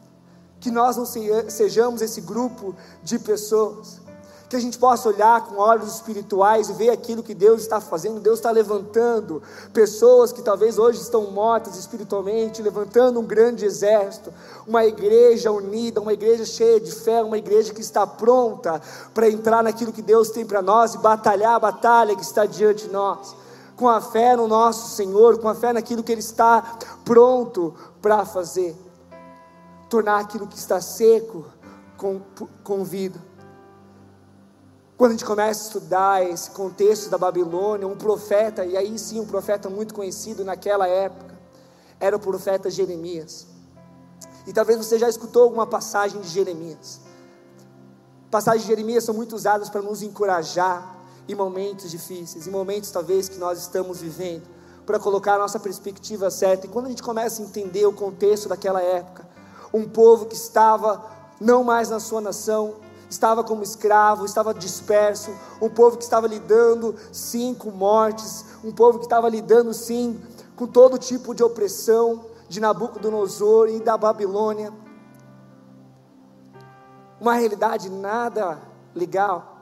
que 0.60 0.72
nós 0.72 0.98
não 0.98 1.06
sejamos 1.06 2.02
esse 2.02 2.22
grupo 2.22 2.76
de 3.04 3.20
pessoas, 3.20 4.02
que 4.50 4.56
a 4.56 4.60
gente 4.60 4.78
possa 4.78 5.10
olhar 5.10 5.46
com 5.46 5.58
olhos 5.58 5.96
espirituais 5.96 6.70
e 6.70 6.74
ver 6.74 6.90
aquilo 6.90 7.22
que 7.22 7.34
Deus 7.34 7.62
está 7.62 7.82
fazendo. 7.82 8.22
Deus 8.22 8.40
está 8.40 8.50
levantando 8.50 9.44
pessoas 9.74 10.32
que 10.32 10.42
talvez 10.42 10.80
hoje 10.80 11.02
estão 11.02 11.30
mortas 11.32 11.78
espiritualmente, 11.78 12.62
levantando 12.62 13.20
um 13.20 13.26
grande 13.26 13.66
exército, 13.66 14.34
uma 14.66 14.86
igreja 14.86 15.52
unida, 15.52 16.00
uma 16.00 16.14
igreja 16.14 16.46
cheia 16.46 16.80
de 16.80 16.92
fé, 16.92 17.22
uma 17.22 17.38
igreja 17.38 17.74
que 17.74 17.82
está 17.82 18.08
pronta 18.08 18.82
para 19.14 19.30
entrar 19.30 19.62
naquilo 19.62 19.92
que 19.92 20.02
Deus 20.02 20.30
tem 20.30 20.46
para 20.46 20.62
nós 20.62 20.94
e 20.94 20.98
batalhar 20.98 21.56
a 21.56 21.60
batalha 21.60 22.16
que 22.16 22.24
está 22.24 22.46
diante 22.46 22.86
de 22.86 22.92
nós. 22.92 23.36
Com 23.76 23.90
a 23.90 24.00
fé 24.00 24.36
no 24.36 24.48
nosso 24.48 24.96
Senhor, 24.96 25.38
com 25.40 25.50
a 25.50 25.56
fé 25.56 25.74
naquilo 25.74 26.02
que 26.02 26.12
Ele 26.12 26.22
está 26.22 26.78
pronto 27.04 27.76
para 28.02 28.26
fazer 28.26 28.87
tornar 29.90 30.20
aquilo 30.20 30.48
que 30.48 30.58
está 30.58 30.82
seco 30.82 31.46
com, 31.98 32.22
com 32.64 32.84
vida. 32.84 33.20
Quando 34.98 35.12
a 35.12 35.14
gente 35.14 35.26
começa 35.26 35.62
a 35.62 35.68
estudar 35.68 36.26
esse 36.26 36.50
contexto 36.52 37.10
da 37.10 37.18
Babilônia, 37.18 37.88
um 37.88 37.96
profeta, 37.96 38.66
e 38.66 38.76
aí 38.76 38.98
sim 38.98 39.20
um 39.20 39.26
profeta 39.26 39.70
muito 39.70 39.94
conhecido 39.94 40.44
naquela 40.44 40.88
época, 40.88 41.38
era 42.00 42.16
o 42.16 42.20
profeta 42.20 42.70
Jeremias. 42.70 43.46
E 44.48 44.54
talvez 44.54 44.78
você 44.78 44.98
já 44.98 45.08
escutou 45.08 45.44
alguma 45.44 45.68
passagem 45.68 46.20
de 46.22 46.30
Jeremias. 46.30 47.02
Passagens 48.32 48.64
de 48.64 48.70
Jeremias 48.70 49.04
são 49.04 49.14
muito 49.14 49.36
usadas 49.36 49.70
para 49.70 49.82
nos 49.82 50.02
encorajar 50.02 50.96
em 51.28 51.36
momentos 51.36 51.92
difíceis, 51.92 52.48
em 52.48 52.52
momentos 52.52 52.90
talvez 52.90 53.30
que 53.30 53.38
nós 53.38 53.60
estamos 53.60 54.02
vivendo, 54.02 54.48
para 54.86 54.98
colocar 54.98 55.36
a 55.36 55.38
nossa 55.38 55.60
perspectiva 55.60 56.32
certa. 56.32 56.66
E 56.66 56.70
quando 56.70 56.88
a 56.88 56.90
gente 56.90 57.04
começa 57.04 57.42
a 57.42 57.46
entender 57.46 57.86
o 57.86 57.94
contexto 57.94 58.50
daquela 58.50 58.82
época, 58.82 59.27
um 59.74 59.88
povo 59.88 60.26
que 60.26 60.36
estava 60.36 61.04
não 61.40 61.64
mais 61.64 61.90
na 61.90 62.00
sua 62.00 62.22
nação, 62.22 62.76
estava 63.10 63.44
como 63.44 63.64
escravo, 63.64 64.26
estava 64.26 64.54
disperso, 64.54 65.32
um 65.62 65.70
povo 65.70 65.98
que 65.98 66.04
estava 66.04 66.28
lidando 66.28 66.96
sim 67.12 67.54
com 67.54 67.72
mortes, 67.72 68.46
um 68.64 68.72
povo 68.72 69.00
que 69.00 69.06
estava 69.06 69.30
lidando 69.30 69.74
sim 69.74 70.20
com 70.56 70.68
todo 70.68 70.98
tipo 70.98 71.34
de 71.34 71.44
opressão, 71.44 72.26
de 72.50 72.60
Nabucodonosor 72.60 73.70
e 73.70 73.80
da 73.80 73.98
Babilônia. 73.98 74.74
Uma 77.20 77.34
realidade 77.34 77.90
nada 77.90 78.60
legal, 78.94 79.58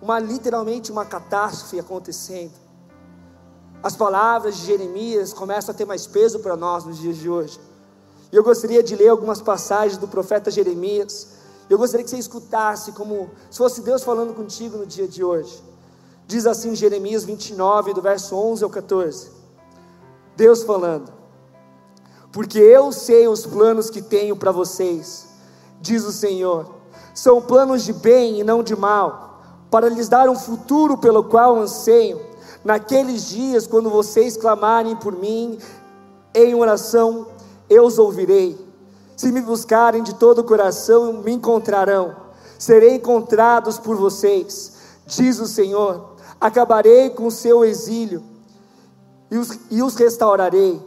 uma 0.00 0.18
literalmente 0.18 0.92
uma 0.92 1.04
catástrofe 1.04 1.78
acontecendo. 1.78 2.52
As 3.82 3.94
palavras 3.94 4.56
de 4.56 4.66
Jeremias 4.66 5.32
começam 5.32 5.74
a 5.74 5.76
ter 5.76 5.84
mais 5.84 6.06
peso 6.06 6.40
para 6.40 6.56
nós 6.56 6.84
nos 6.84 6.98
dias 6.98 7.16
de 7.16 7.28
hoje. 7.28 7.60
E 8.34 8.36
eu 8.36 8.42
gostaria 8.42 8.82
de 8.82 8.96
ler 8.96 9.10
algumas 9.10 9.40
passagens 9.40 9.96
do 9.96 10.08
profeta 10.08 10.50
Jeremias. 10.50 11.28
Eu 11.70 11.78
gostaria 11.78 12.02
que 12.02 12.10
você 12.10 12.18
escutasse 12.18 12.90
como 12.90 13.30
se 13.48 13.58
fosse 13.58 13.80
Deus 13.80 14.02
falando 14.02 14.34
contigo 14.34 14.76
no 14.76 14.84
dia 14.84 15.06
de 15.06 15.22
hoje. 15.22 15.62
Diz 16.26 16.44
assim 16.44 16.74
Jeremias 16.74 17.22
29, 17.22 17.94
do 17.94 18.02
verso 18.02 18.34
11 18.34 18.64
ao 18.64 18.70
14. 18.70 19.30
Deus 20.36 20.64
falando: 20.64 21.12
porque 22.32 22.58
eu 22.58 22.90
sei 22.90 23.28
os 23.28 23.46
planos 23.46 23.88
que 23.88 24.02
tenho 24.02 24.34
para 24.34 24.50
vocês, 24.50 25.28
diz 25.80 26.04
o 26.04 26.10
Senhor. 26.10 26.74
São 27.14 27.40
planos 27.40 27.84
de 27.84 27.92
bem 27.92 28.40
e 28.40 28.42
não 28.42 28.64
de 28.64 28.74
mal, 28.74 29.42
para 29.70 29.88
lhes 29.88 30.08
dar 30.08 30.28
um 30.28 30.34
futuro 30.34 30.98
pelo 30.98 31.22
qual 31.22 31.54
anseiam. 31.56 32.18
Naqueles 32.64 33.28
dias, 33.28 33.68
quando 33.68 33.88
vocês 33.88 34.36
clamarem 34.36 34.96
por 34.96 35.12
mim 35.16 35.56
em 36.34 36.52
oração, 36.56 37.28
eu 37.68 37.84
os 37.84 37.98
ouvirei. 37.98 38.58
Se 39.16 39.30
me 39.30 39.40
buscarem 39.40 40.02
de 40.02 40.14
todo 40.14 40.40
o 40.40 40.44
coração, 40.44 41.12
me 41.14 41.32
encontrarão. 41.32 42.16
Serei 42.58 42.96
encontrados 42.96 43.78
por 43.78 43.96
vocês, 43.96 44.72
diz 45.06 45.38
o 45.38 45.46
Senhor. 45.46 46.14
Acabarei 46.40 47.10
com 47.10 47.26
o 47.26 47.30
seu 47.30 47.64
exílio 47.64 48.22
e 49.30 49.38
os, 49.38 49.58
e 49.70 49.82
os 49.82 49.94
restaurarei 49.94 50.80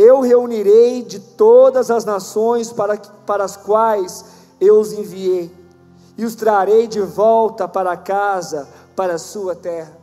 eu 0.00 0.20
reunirei 0.20 1.02
de 1.02 1.20
todas 1.20 1.90
as 1.90 2.06
nações 2.06 2.72
para, 2.72 2.96
para 2.96 3.44
as 3.44 3.56
quais 3.56 4.24
eu 4.60 4.80
os 4.80 4.92
enviei, 4.92 5.54
e 6.16 6.24
os 6.24 6.34
trarei 6.34 6.86
de 6.86 7.00
volta 7.00 7.68
para 7.68 7.96
casa, 7.96 8.68
para 8.96 9.14
a 9.14 9.18
sua 9.18 9.54
terra. 9.54 9.98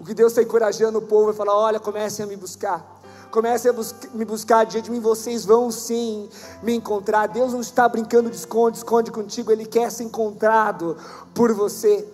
O 0.00 0.04
que 0.04 0.14
Deus 0.14 0.32
está 0.32 0.42
encorajando 0.42 0.98
o 0.98 1.02
povo 1.02 1.30
é 1.30 1.32
falar: 1.32 1.56
olha, 1.56 1.78
comecem 1.78 2.24
a 2.24 2.28
me 2.28 2.36
buscar. 2.36 2.93
Comecem 3.34 3.68
a 3.68 3.74
bus 3.74 3.92
me 4.12 4.24
buscar 4.24 4.64
diante 4.64 4.84
de 4.84 4.92
mim, 4.92 5.00
vocês 5.00 5.44
vão 5.44 5.68
sim 5.68 6.28
me 6.62 6.72
encontrar. 6.72 7.26
Deus 7.26 7.52
não 7.52 7.60
está 7.60 7.88
brincando 7.88 8.30
de 8.30 8.36
esconde, 8.36 8.76
esconde 8.76 9.10
contigo, 9.10 9.50
Ele 9.50 9.66
quer 9.66 9.90
ser 9.90 10.04
encontrado 10.04 10.96
por 11.34 11.52
você. 11.52 12.06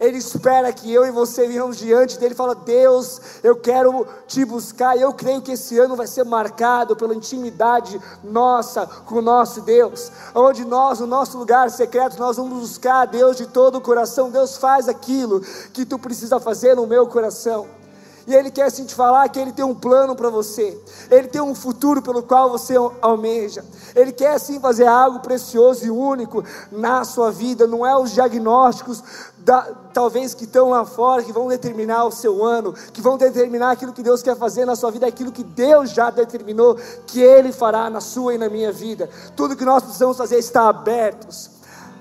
Ele 0.00 0.18
espera 0.18 0.72
que 0.72 0.92
eu 0.92 1.06
e 1.06 1.12
você 1.12 1.46
venhamos 1.46 1.76
diante 1.76 2.18
dele 2.18 2.34
e 2.34 2.36
fala: 2.36 2.56
Deus, 2.56 3.20
eu 3.44 3.54
quero 3.54 4.04
te 4.26 4.44
buscar. 4.44 4.98
Eu 4.98 5.12
creio 5.12 5.40
que 5.40 5.52
esse 5.52 5.78
ano 5.78 5.94
vai 5.94 6.08
ser 6.08 6.24
marcado 6.24 6.96
pela 6.96 7.14
intimidade 7.14 8.00
nossa 8.24 8.88
com 9.06 9.18
o 9.18 9.22
nosso 9.22 9.60
Deus, 9.60 10.10
onde 10.34 10.64
nós, 10.64 10.98
no 10.98 11.06
nosso 11.06 11.38
lugar 11.38 11.70
secreto, 11.70 12.18
nós 12.18 12.38
vamos 12.38 12.58
buscar 12.58 13.06
Deus 13.06 13.36
de 13.36 13.46
todo 13.46 13.78
o 13.78 13.80
coração. 13.80 14.32
Deus 14.32 14.56
faz 14.56 14.88
aquilo 14.88 15.42
que 15.72 15.86
tu 15.86 15.96
precisa 15.96 16.40
fazer 16.40 16.74
no 16.74 16.88
meu 16.88 17.06
coração. 17.06 17.78
E 18.26 18.34
Ele 18.34 18.50
quer 18.50 18.70
sim 18.70 18.84
te 18.84 18.94
falar 18.94 19.28
que 19.28 19.38
Ele 19.38 19.52
tem 19.52 19.64
um 19.64 19.74
plano 19.74 20.14
para 20.14 20.28
você, 20.28 20.78
Ele 21.10 21.28
tem 21.28 21.40
um 21.40 21.54
futuro 21.54 22.02
pelo 22.02 22.22
qual 22.22 22.50
você 22.50 22.74
almeja, 23.00 23.64
Ele 23.94 24.12
quer 24.12 24.38
sim 24.38 24.60
fazer 24.60 24.86
algo 24.86 25.20
precioso 25.20 25.84
e 25.86 25.90
único 25.90 26.44
na 26.70 27.04
sua 27.04 27.30
vida, 27.30 27.66
não 27.66 27.84
é 27.84 27.96
os 27.96 28.12
diagnósticos, 28.12 29.02
da, 29.38 29.62
talvez 29.92 30.34
que 30.34 30.44
estão 30.44 30.70
lá 30.70 30.84
fora, 30.84 31.22
que 31.22 31.32
vão 31.32 31.48
determinar 31.48 32.04
o 32.04 32.10
seu 32.10 32.44
ano, 32.44 32.72
que 32.92 33.00
vão 33.00 33.16
determinar 33.16 33.70
aquilo 33.70 33.92
que 33.92 34.02
Deus 34.02 34.22
quer 34.22 34.36
fazer 34.36 34.64
na 34.64 34.76
sua 34.76 34.90
vida, 34.90 35.06
aquilo 35.06 35.32
que 35.32 35.42
Deus 35.42 35.90
já 35.90 36.10
determinou 36.10 36.76
que 37.06 37.20
Ele 37.20 37.52
fará 37.52 37.88
na 37.88 38.00
sua 38.00 38.34
e 38.34 38.38
na 38.38 38.48
minha 38.48 38.72
vida. 38.72 39.08
Tudo 39.34 39.56
que 39.56 39.64
nós 39.64 39.82
precisamos 39.82 40.16
fazer 40.16 40.36
é 40.36 40.38
estar 40.38 40.68
abertos 40.68 41.50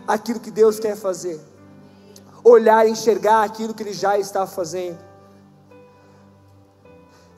àquilo 0.07 0.39
que 0.39 0.51
Deus 0.51 0.79
quer 0.79 0.95
fazer, 0.95 1.39
olhar 2.43 2.85
e 2.85 2.91
enxergar 2.91 3.43
aquilo 3.43 3.73
que 3.73 3.83
Ele 3.83 3.93
já 3.93 4.17
está 4.17 4.45
fazendo. 4.45 5.08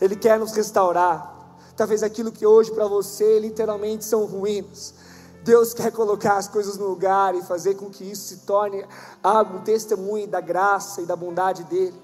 Ele 0.02 0.16
quer 0.16 0.40
nos 0.40 0.52
restaurar. 0.54 1.32
Talvez 1.78 2.02
aquilo 2.02 2.32
que 2.32 2.46
hoje 2.46 2.72
para 2.72 2.88
você 2.88 3.40
literalmente 3.40 4.04
são 4.04 4.26
ruínas. 4.26 4.96
Deus 5.44 5.74
quer 5.74 5.92
colocar 5.92 6.38
as 6.38 6.48
coisas 6.48 6.78
no 6.78 6.88
lugar 6.88 7.34
e 7.36 7.42
fazer 7.42 7.76
com 7.76 7.90
que 7.90 8.04
isso 8.04 8.28
se 8.28 8.38
torne 8.38 8.86
algo, 9.24 9.58
um 9.58 9.62
testemunho 9.62 10.28
da 10.28 10.42
graça 10.42 11.02
e 11.02 11.06
da 11.06 11.16
bondade 11.16 11.64
dEle. 11.64 12.00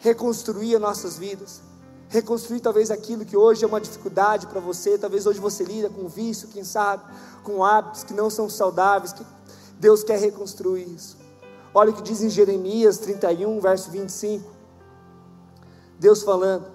Reconstruir 0.00 0.76
as 0.76 0.80
nossas 0.80 1.16
vidas. 1.16 1.62
Reconstruir 2.08 2.60
talvez 2.60 2.90
aquilo 2.90 3.24
que 3.24 3.36
hoje 3.36 3.64
é 3.64 3.66
uma 3.66 3.80
dificuldade 3.80 4.46
para 4.46 4.60
você. 4.60 4.98
Talvez 4.98 5.26
hoje 5.26 5.40
você 5.40 5.64
lida 5.64 5.88
com 5.88 6.06
vício, 6.06 6.48
quem 6.48 6.62
sabe, 6.62 7.02
com 7.42 7.64
hábitos 7.64 8.04
que 8.04 8.14
não 8.14 8.30
são 8.30 8.48
saudáveis. 8.48 9.12
Que 9.12 9.24
Deus 9.80 10.04
quer 10.04 10.18
reconstruir 10.18 10.84
isso. 10.84 11.16
Olha 11.72 11.90
o 11.90 11.94
que 11.94 12.02
diz 12.02 12.22
em 12.22 12.30
Jeremias 12.30 12.98
31, 12.98 13.58
verso 13.58 13.90
25. 13.90 14.48
Deus 15.98 16.22
falando: 16.22 16.73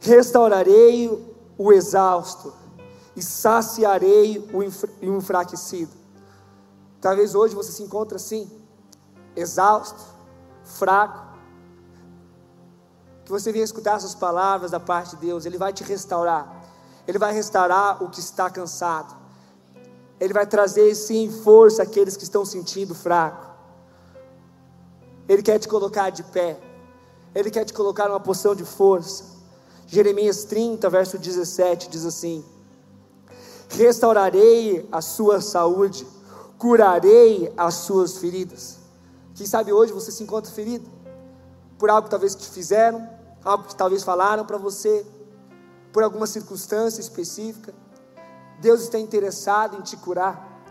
restaurarei 0.00 1.08
o 1.56 1.72
exausto 1.72 2.52
e 3.14 3.22
saciarei 3.22 4.48
o 4.52 4.62
enfraquecido. 5.04 5.92
Talvez 7.00 7.34
hoje 7.34 7.54
você 7.54 7.70
se 7.72 7.82
encontre 7.82 8.16
assim, 8.16 8.50
exausto, 9.36 10.00
fraco. 10.64 11.30
Que 13.24 13.30
você 13.30 13.52
venha 13.52 13.64
escutar 13.64 13.96
essas 13.96 14.14
palavras 14.14 14.70
da 14.70 14.80
parte 14.80 15.16
de 15.16 15.26
Deus, 15.26 15.44
Ele 15.44 15.58
vai 15.58 15.72
te 15.72 15.84
restaurar. 15.84 16.64
Ele 17.06 17.18
vai 17.18 17.32
restaurar 17.32 18.02
o 18.02 18.08
que 18.08 18.20
está 18.20 18.48
cansado. 18.48 19.14
Ele 20.18 20.32
vai 20.32 20.46
trazer 20.46 20.94
sim 20.94 21.30
força 21.30 21.82
àqueles 21.82 22.16
que 22.16 22.24
estão 22.24 22.44
sentindo 22.44 22.94
fraco. 22.94 23.48
Ele 25.28 25.42
quer 25.42 25.58
te 25.58 25.68
colocar 25.68 26.10
de 26.10 26.22
pé. 26.22 26.58
Ele 27.34 27.50
quer 27.50 27.64
te 27.64 27.72
colocar 27.72 28.08
numa 28.08 28.20
posição 28.20 28.54
de 28.54 28.64
força. 28.64 29.39
Jeremias 29.90 30.44
30, 30.44 30.88
verso 30.88 31.18
17 31.18 31.90
diz 31.90 32.06
assim: 32.06 32.44
Restaurarei 33.70 34.88
a 34.92 35.00
sua 35.00 35.40
saúde, 35.40 36.06
curarei 36.56 37.52
as 37.56 37.74
suas 37.74 38.18
feridas. 38.18 38.78
Quem 39.34 39.44
sabe 39.44 39.72
hoje 39.72 39.92
você 39.92 40.12
se 40.12 40.22
encontra 40.22 40.52
ferido 40.52 40.88
por 41.76 41.90
algo 41.90 42.04
que 42.04 42.10
talvez 42.10 42.36
te 42.36 42.48
fizeram, 42.48 43.04
algo 43.44 43.64
que 43.64 43.74
talvez 43.74 44.04
falaram 44.04 44.46
para 44.46 44.58
você, 44.58 45.04
por 45.92 46.04
alguma 46.04 46.28
circunstância 46.28 47.00
específica. 47.00 47.74
Deus 48.60 48.82
está 48.82 48.98
interessado 48.98 49.76
em 49.76 49.80
te 49.80 49.96
curar. 49.96 50.62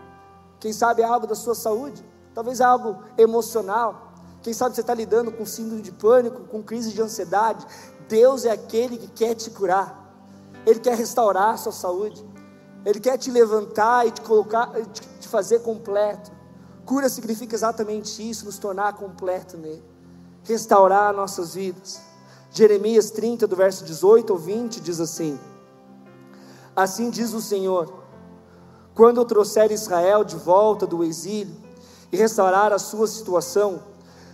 Quem 0.58 0.72
sabe 0.72 1.02
é 1.02 1.04
algo 1.04 1.26
da 1.26 1.34
sua 1.34 1.54
saúde, 1.54 2.02
talvez 2.32 2.60
é 2.60 2.64
algo 2.64 3.02
emocional. 3.18 4.14
Quem 4.42 4.54
sabe 4.54 4.74
você 4.74 4.80
está 4.80 4.94
lidando 4.94 5.30
com 5.30 5.44
síndrome 5.44 5.82
de 5.82 5.92
pânico, 5.92 6.40
com 6.44 6.62
crise 6.62 6.94
de 6.94 7.02
ansiedade. 7.02 7.66
Deus 8.10 8.44
é 8.44 8.50
aquele 8.50 8.98
que 8.98 9.06
quer 9.06 9.34
te 9.36 9.48
curar, 9.50 10.12
Ele 10.66 10.80
quer 10.80 10.96
restaurar 10.96 11.54
a 11.54 11.56
sua 11.56 11.70
saúde, 11.70 12.26
Ele 12.84 12.98
quer 12.98 13.16
te 13.16 13.30
levantar 13.30 14.04
e 14.04 14.10
te 14.10 14.20
colocar, 14.22 14.68
te, 15.20 15.28
fazer 15.28 15.60
completo. 15.60 16.32
Cura 16.84 17.08
significa 17.08 17.54
exatamente 17.54 18.28
isso, 18.28 18.44
nos 18.44 18.58
tornar 18.58 18.94
completo 18.94 19.56
nele, 19.56 19.84
restaurar 20.42 21.14
nossas 21.14 21.54
vidas. 21.54 22.00
Jeremias 22.50 23.12
30, 23.12 23.46
do 23.46 23.54
verso 23.54 23.84
18 23.84 24.32
ao 24.32 24.38
20, 24.40 24.80
diz 24.80 24.98
assim: 24.98 25.38
Assim 26.74 27.10
diz 27.10 27.32
o 27.32 27.40
Senhor: 27.40 27.94
quando 28.92 29.20
eu 29.20 29.24
trouxer 29.24 29.70
Israel 29.70 30.24
de 30.24 30.34
volta 30.34 30.84
do 30.84 31.04
exílio 31.04 31.54
e 32.10 32.16
restaurar 32.16 32.72
a 32.72 32.78
sua 32.80 33.06
situação, 33.06 33.80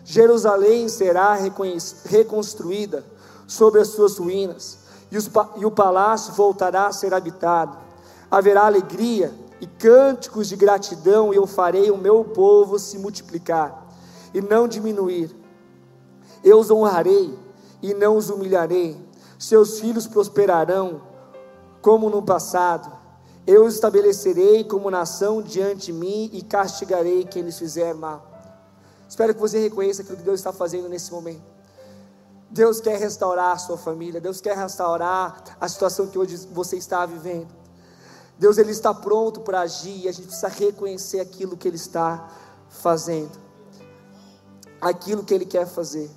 Jerusalém 0.03 0.89
será 0.89 1.37
reconstruída 2.07 3.05
sobre 3.47 3.81
as 3.81 3.89
suas 3.89 4.17
ruínas, 4.19 4.79
e, 5.11 5.17
os, 5.17 5.31
e 5.57 5.65
o 5.65 5.71
palácio 5.71 6.33
voltará 6.35 6.87
a 6.87 6.93
ser 6.93 7.15
habitado. 7.15 7.79
Haverá 8.31 8.67
alegria 8.67 9.33
e 9.61 9.67
cânticos 9.67 10.49
de 10.49 10.57
gratidão, 10.57 11.33
e 11.33 11.37
eu 11.37 11.47
farei 11.47 11.91
o 11.91 11.97
meu 11.97 12.25
povo 12.25 12.79
se 12.79 12.99
multiplicar 12.99 13.87
e 14.35 14.41
não 14.41 14.67
diminuir. 14.67 15.35
Eu 16.45 16.59
os 16.59 16.71
honrarei 16.71 17.39
e 17.83 17.95
não 17.95 18.17
os 18.17 18.31
humilharei. 18.31 19.01
Seus 19.39 19.81
filhos 19.81 20.07
prosperarão 20.07 21.01
como 21.81 22.11
no 22.11 22.23
passado, 22.23 22.97
Eu 23.47 23.69
estabelecerei 23.69 24.65
como 24.65 24.91
nação 24.91 25.41
diante 25.41 25.87
de 25.87 25.93
mim 25.93 26.29
e 26.33 26.43
castigarei 26.43 27.25
quem 27.25 27.43
lhes 27.43 27.57
fizer 27.57 27.95
mal. 27.95 28.27
Espero 29.09 29.33
que 29.33 29.41
você 29.41 29.61
reconheça 29.61 30.03
aquilo 30.03 30.17
que 30.17 30.25
Deus 30.25 30.41
está 30.41 30.53
fazendo 30.53 30.89
nesse 30.89 31.13
momento. 31.13 31.56
Deus 32.57 32.81
quer 32.81 32.99
restaurar 32.99 33.53
a 33.53 33.59
sua 33.59 33.77
família, 33.77 34.19
Deus 34.19 34.41
quer 34.41 34.57
restaurar 34.57 35.43
a 35.61 35.69
situação 35.69 36.07
que 36.07 36.19
hoje 36.19 36.37
você 36.51 36.77
está 36.77 37.05
vivendo. 37.05 37.55
Deus 38.39 38.57
ele 38.57 38.71
está 38.71 38.95
pronto 38.95 39.41
para 39.41 39.61
agir 39.61 40.05
e 40.05 40.09
a 40.09 40.13
gente 40.13 40.27
precisa 40.27 40.49
reconhecer 40.49 41.21
aquilo 41.21 41.57
que 41.57 41.69
ele 41.69 41.77
está 41.77 42.29
fazendo. 42.71 43.39
Aquilo 44.81 45.23
que 45.23 45.35
ele 45.35 45.45
quer 45.45 45.67
fazer. 45.67 46.11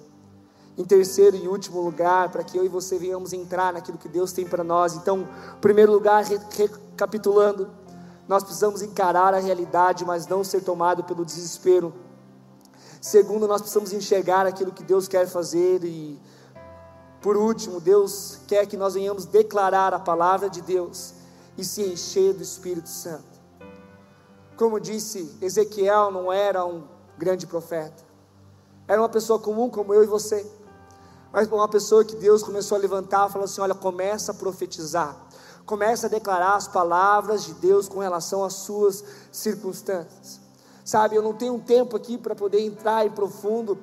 Em 0.77 0.85
terceiro 0.85 1.35
e 1.35 1.45
último 1.45 1.81
lugar, 1.81 2.29
para 2.29 2.41
que 2.41 2.57
eu 2.57 2.63
e 2.63 2.69
você 2.69 2.97
venhamos 2.97 3.33
entrar 3.33 3.73
naquilo 3.73 3.97
que 3.97 4.07
Deus 4.07 4.31
tem 4.31 4.45
para 4.45 4.63
nós. 4.63 4.95
Então, 4.95 5.27
em 5.57 5.59
primeiro 5.59 5.91
lugar, 5.91 6.23
recapitulando, 6.23 7.69
nós 8.29 8.43
precisamos 8.43 8.81
encarar 8.81 9.33
a 9.33 9.39
realidade, 9.39 10.05
mas 10.05 10.25
não 10.25 10.41
ser 10.43 10.61
tomado 10.61 11.03
pelo 11.03 11.25
desespero. 11.25 11.93
Segundo, 13.01 13.47
nós 13.47 13.61
precisamos 13.61 13.93
enxergar 13.93 14.45
aquilo 14.45 14.71
que 14.71 14.83
Deus 14.83 15.07
quer 15.07 15.27
fazer 15.27 15.83
e 15.83 16.19
por 17.21 17.35
último, 17.35 17.81
Deus 17.81 18.39
quer 18.47 18.65
que 18.65 18.77
nós 18.77 18.93
venhamos 18.93 19.25
declarar 19.25 19.93
a 19.93 19.99
palavra 19.99 20.49
de 20.49 20.61
Deus 20.61 21.13
e 21.57 21.65
se 21.65 21.81
encher 21.81 22.33
do 22.33 22.41
Espírito 22.41 22.87
Santo. 22.87 23.39
Como 24.55 24.79
disse, 24.79 25.37
Ezequiel 25.41 26.11
não 26.11 26.31
era 26.31 26.65
um 26.65 26.83
grande 27.17 27.45
profeta, 27.45 28.03
era 28.87 29.01
uma 29.01 29.09
pessoa 29.09 29.37
comum 29.37 29.69
como 29.69 29.93
eu 29.93 30.03
e 30.03 30.07
você, 30.07 30.49
mas 31.31 31.47
uma 31.49 31.67
pessoa 31.67 32.05
que 32.05 32.15
Deus 32.15 32.41
começou 32.41 32.77
a 32.77 32.81
levantar 32.81 33.29
falou 33.29 33.45
assim: 33.45 33.61
Olha, 33.61 33.75
começa 33.75 34.31
a 34.31 34.35
profetizar, 34.35 35.15
começa 35.65 36.07
a 36.07 36.09
declarar 36.09 36.55
as 36.55 36.67
palavras 36.67 37.43
de 37.43 37.53
Deus 37.53 37.87
com 37.89 37.99
relação 37.99 38.43
às 38.43 38.53
suas 38.53 39.03
circunstâncias. 39.31 40.48
Sabe, 40.83 41.15
eu 41.15 41.21
não 41.21 41.33
tenho 41.33 41.53
um 41.53 41.59
tempo 41.59 41.95
aqui 41.95 42.17
para 42.17 42.35
poder 42.35 42.61
entrar 42.61 43.05
em 43.05 43.11
profundo 43.11 43.77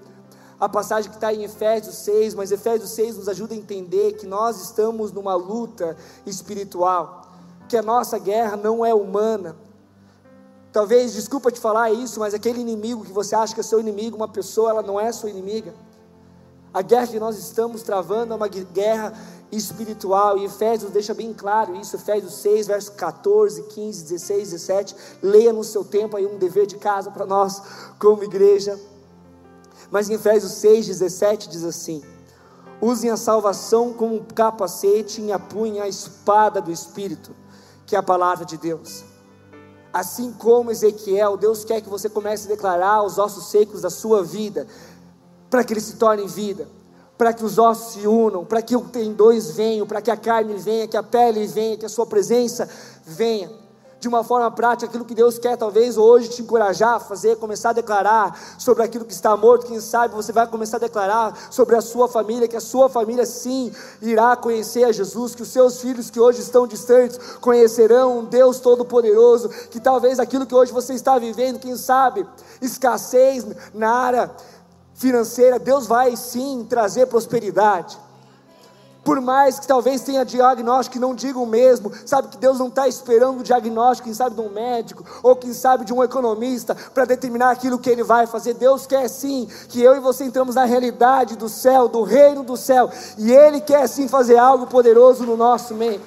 a 0.59 0.69
passagem 0.69 1.11
que 1.11 1.17
está 1.17 1.33
em 1.33 1.45
Efésios 1.45 1.97
6, 1.97 2.35
mas 2.35 2.51
Efésios 2.51 2.91
6 2.91 3.19
nos 3.19 3.29
ajuda 3.29 3.55
a 3.55 3.57
entender 3.57 4.15
que 4.15 4.27
nós 4.27 4.61
estamos 4.61 5.13
numa 5.13 5.35
luta 5.35 5.97
espiritual, 6.25 7.31
que 7.69 7.77
a 7.77 7.83
nossa 7.83 8.19
guerra 8.19 8.57
não 8.57 8.85
é 8.85 8.95
humana. 8.95 9.55
Talvez, 10.73 11.13
desculpa 11.13 11.51
te 11.51 11.61
falar 11.61 11.91
isso, 11.91 12.21
mas 12.21 12.35
aquele 12.35 12.61
inimigo 12.61 13.05
que 13.05 13.13
você 13.13 13.35
acha 13.35 13.55
que 13.55 13.61
é 13.61 13.63
seu 13.63 13.81
inimigo, 13.81 14.17
uma 14.17 14.29
pessoa, 14.29 14.71
ela 14.71 14.83
não 14.83 14.99
é 14.99 15.13
sua 15.13 15.31
inimiga. 15.31 15.75
A 16.73 16.83
guerra 16.83 17.07
que 17.07 17.19
nós 17.19 17.39
estamos 17.39 17.83
travando 17.83 18.33
é 18.33 18.37
uma 18.37 18.49
guerra 18.49 19.15
espiritual, 19.51 20.37
e 20.39 20.45
Efésios 20.45 20.91
deixa 20.91 21.15
bem 21.15 21.33
claro 21.33 21.77
isso, 21.77 21.97
Efésios 21.97 22.35
6, 22.35 22.67
versos 22.67 22.91
14, 22.91 23.63
15, 23.63 24.05
16, 24.05 24.51
17. 24.51 24.97
Leia 25.23 25.53
no 25.53 25.63
seu 25.63 25.85
tempo 25.85 26.17
aí 26.17 26.27
um 26.27 26.39
dever 26.39 26.67
de 26.67 26.77
casa 26.77 27.11
para 27.11 27.27
nós, 27.27 27.63
como 27.99 28.25
igreja. 28.25 28.79
Mas 29.91 30.11
em 30.11 30.15
Efésios 30.15 30.53
6, 30.53 30.87
17 30.87 31.49
diz 31.49 31.65
assim: 31.65 32.03
Usem 32.81 33.11
a 33.11 33.17
salvação 33.17 33.93
como 33.93 34.17
um 34.17 34.25
capacete 34.25 35.21
e 35.21 35.33
apunhem 35.33 35.81
a 35.81 35.89
espada 35.89 36.61
do 36.61 36.73
Espírito, 36.73 37.35
que 37.87 37.95
é 37.95 37.99
a 37.99 38.03
palavra 38.03 38.45
de 38.45 38.57
Deus. 38.57 39.05
Assim 39.93 40.33
como 40.33 40.71
Ezequiel, 40.71 41.37
Deus 41.37 41.65
quer 41.65 41.81
que 41.81 41.89
você 41.89 42.09
comece 42.09 42.47
a 42.47 42.51
declarar 42.51 43.03
os 43.03 43.17
ossos 43.17 43.47
secos 43.47 43.81
da 43.81 43.89
sua 43.91 44.23
vida, 44.23 44.67
para 45.49 45.65
que 45.65 45.73
eles 45.73 45.85
se 45.85 45.97
tornem 45.97 46.27
vida 46.27 46.69
para 47.17 47.33
que 47.33 47.45
os 47.45 47.59
ossos 47.59 47.95
se 47.95 48.07
unam, 48.07 48.45
para 48.45 48.63
que 48.63 48.77
o 48.77 48.83
tendões 48.83 49.51
venham, 49.51 49.87
para 49.87 50.03
que 50.03 50.11
a 50.11 50.17
carne 50.17 50.55
venha, 50.55 50.87
que 50.87 50.97
a 50.97 51.03
pele 51.03 51.47
venha, 51.47 51.77
que 51.77 51.87
a 51.87 51.89
sua 51.89 52.07
presença 52.07 52.69
venha. 53.05 53.51
De 53.99 54.09
uma 54.09 54.23
forma 54.23 54.51
prática, 54.51 54.87
aquilo 54.87 55.07
que 55.07 55.15
Deus 55.15 55.39
quer, 55.39 55.57
talvez 55.57 55.97
hoje 55.97 56.29
te 56.29 56.43
encorajar 56.43 56.97
a 56.97 57.01
fazer, 57.01 57.37
começar 57.37 57.71
a 57.71 57.73
declarar 57.73 58.39
sobre 58.59 58.83
aquilo 58.83 59.07
que 59.07 59.13
está 59.13 59.35
morto. 59.35 59.67
Quem 59.67 59.81
sabe 59.81 60.15
você 60.15 60.33
vai 60.33 60.47
começar 60.47 60.77
a 60.77 60.81
declarar 60.81 61.35
sobre 61.51 61.75
a 61.77 61.81
sua 61.81 62.07
família, 62.07 62.47
que 62.47 62.57
a 62.57 62.61
sua 62.61 62.91
família 62.91 63.25
sim 63.25 63.73
irá 64.03 64.37
conhecer 64.37 64.85
a 64.85 64.93
Jesus, 64.93 65.35
que 65.35 65.43
os 65.43 65.49
seus 65.49 65.81
filhos 65.81 66.11
que 66.11 66.21
hoje 66.21 66.43
estão 66.43 66.67
distantes 66.67 67.19
conhecerão 67.41 68.19
um 68.19 68.25
Deus 68.27 68.61
Todo-Poderoso, 68.61 69.49
que 69.71 69.81
talvez 69.81 70.21
aquilo 70.21 70.45
que 70.45 70.55
hoje 70.55 70.73
você 70.73 70.93
está 70.93 71.19
vivendo, 71.19 71.59
quem 71.59 71.75
sabe, 71.75 72.27
escassez 72.61 73.47
na 73.73 73.91
área 73.91 74.31
financeira, 74.97 75.59
Deus 75.59 75.87
vai 75.87 76.17
sim 76.17 76.67
trazer 76.69 77.07
prosperidade. 77.07 77.99
Por 79.05 79.21
mais 79.21 79.61
que 79.61 79.69
talvez 79.69 80.01
tenha 80.01 80.25
diagnóstico 80.25 80.95
que 80.95 80.99
não 80.99 81.15
diga 81.15 81.39
o 81.39 81.47
mesmo, 81.47 81.93
sabe 82.05 82.27
que 82.27 82.39
Deus 82.39 82.59
não 82.59 82.67
está 82.67 82.89
esperando 82.89 83.39
o 83.39 83.43
diagnóstico, 83.45 84.07
quem 84.07 84.15
sabe 84.15 84.35
de 84.35 84.41
um 84.41 84.51
médico, 84.51 85.05
ou 85.23 85.37
quem 85.37 85.53
sabe 85.53 85.85
de 85.85 85.95
um 85.95 86.03
economista, 86.03 86.75
para 86.93 87.05
determinar 87.05 87.53
aquilo 87.53 87.79
que 87.79 87.89
ele 87.89 88.03
vai 88.03 88.27
fazer. 88.27 88.55
Deus 88.55 88.85
quer 88.85 89.09
sim 89.09 89.49
que 89.69 89.81
eu 89.81 89.95
e 89.95 90.01
você 90.01 90.25
entramos 90.25 90.57
na 90.57 90.65
realidade 90.65 91.37
do 91.37 91.49
céu, 91.49 91.87
do 91.87 92.03
reino 92.03 92.43
do 92.43 92.57
céu, 92.57 92.91
e 93.17 93.33
Ele 93.33 93.61
quer 93.61 93.87
sim 93.87 94.09
fazer 94.09 94.39
algo 94.39 94.67
poderoso 94.67 95.25
no 95.25 95.37
nosso 95.37 95.73
meio. 95.73 96.01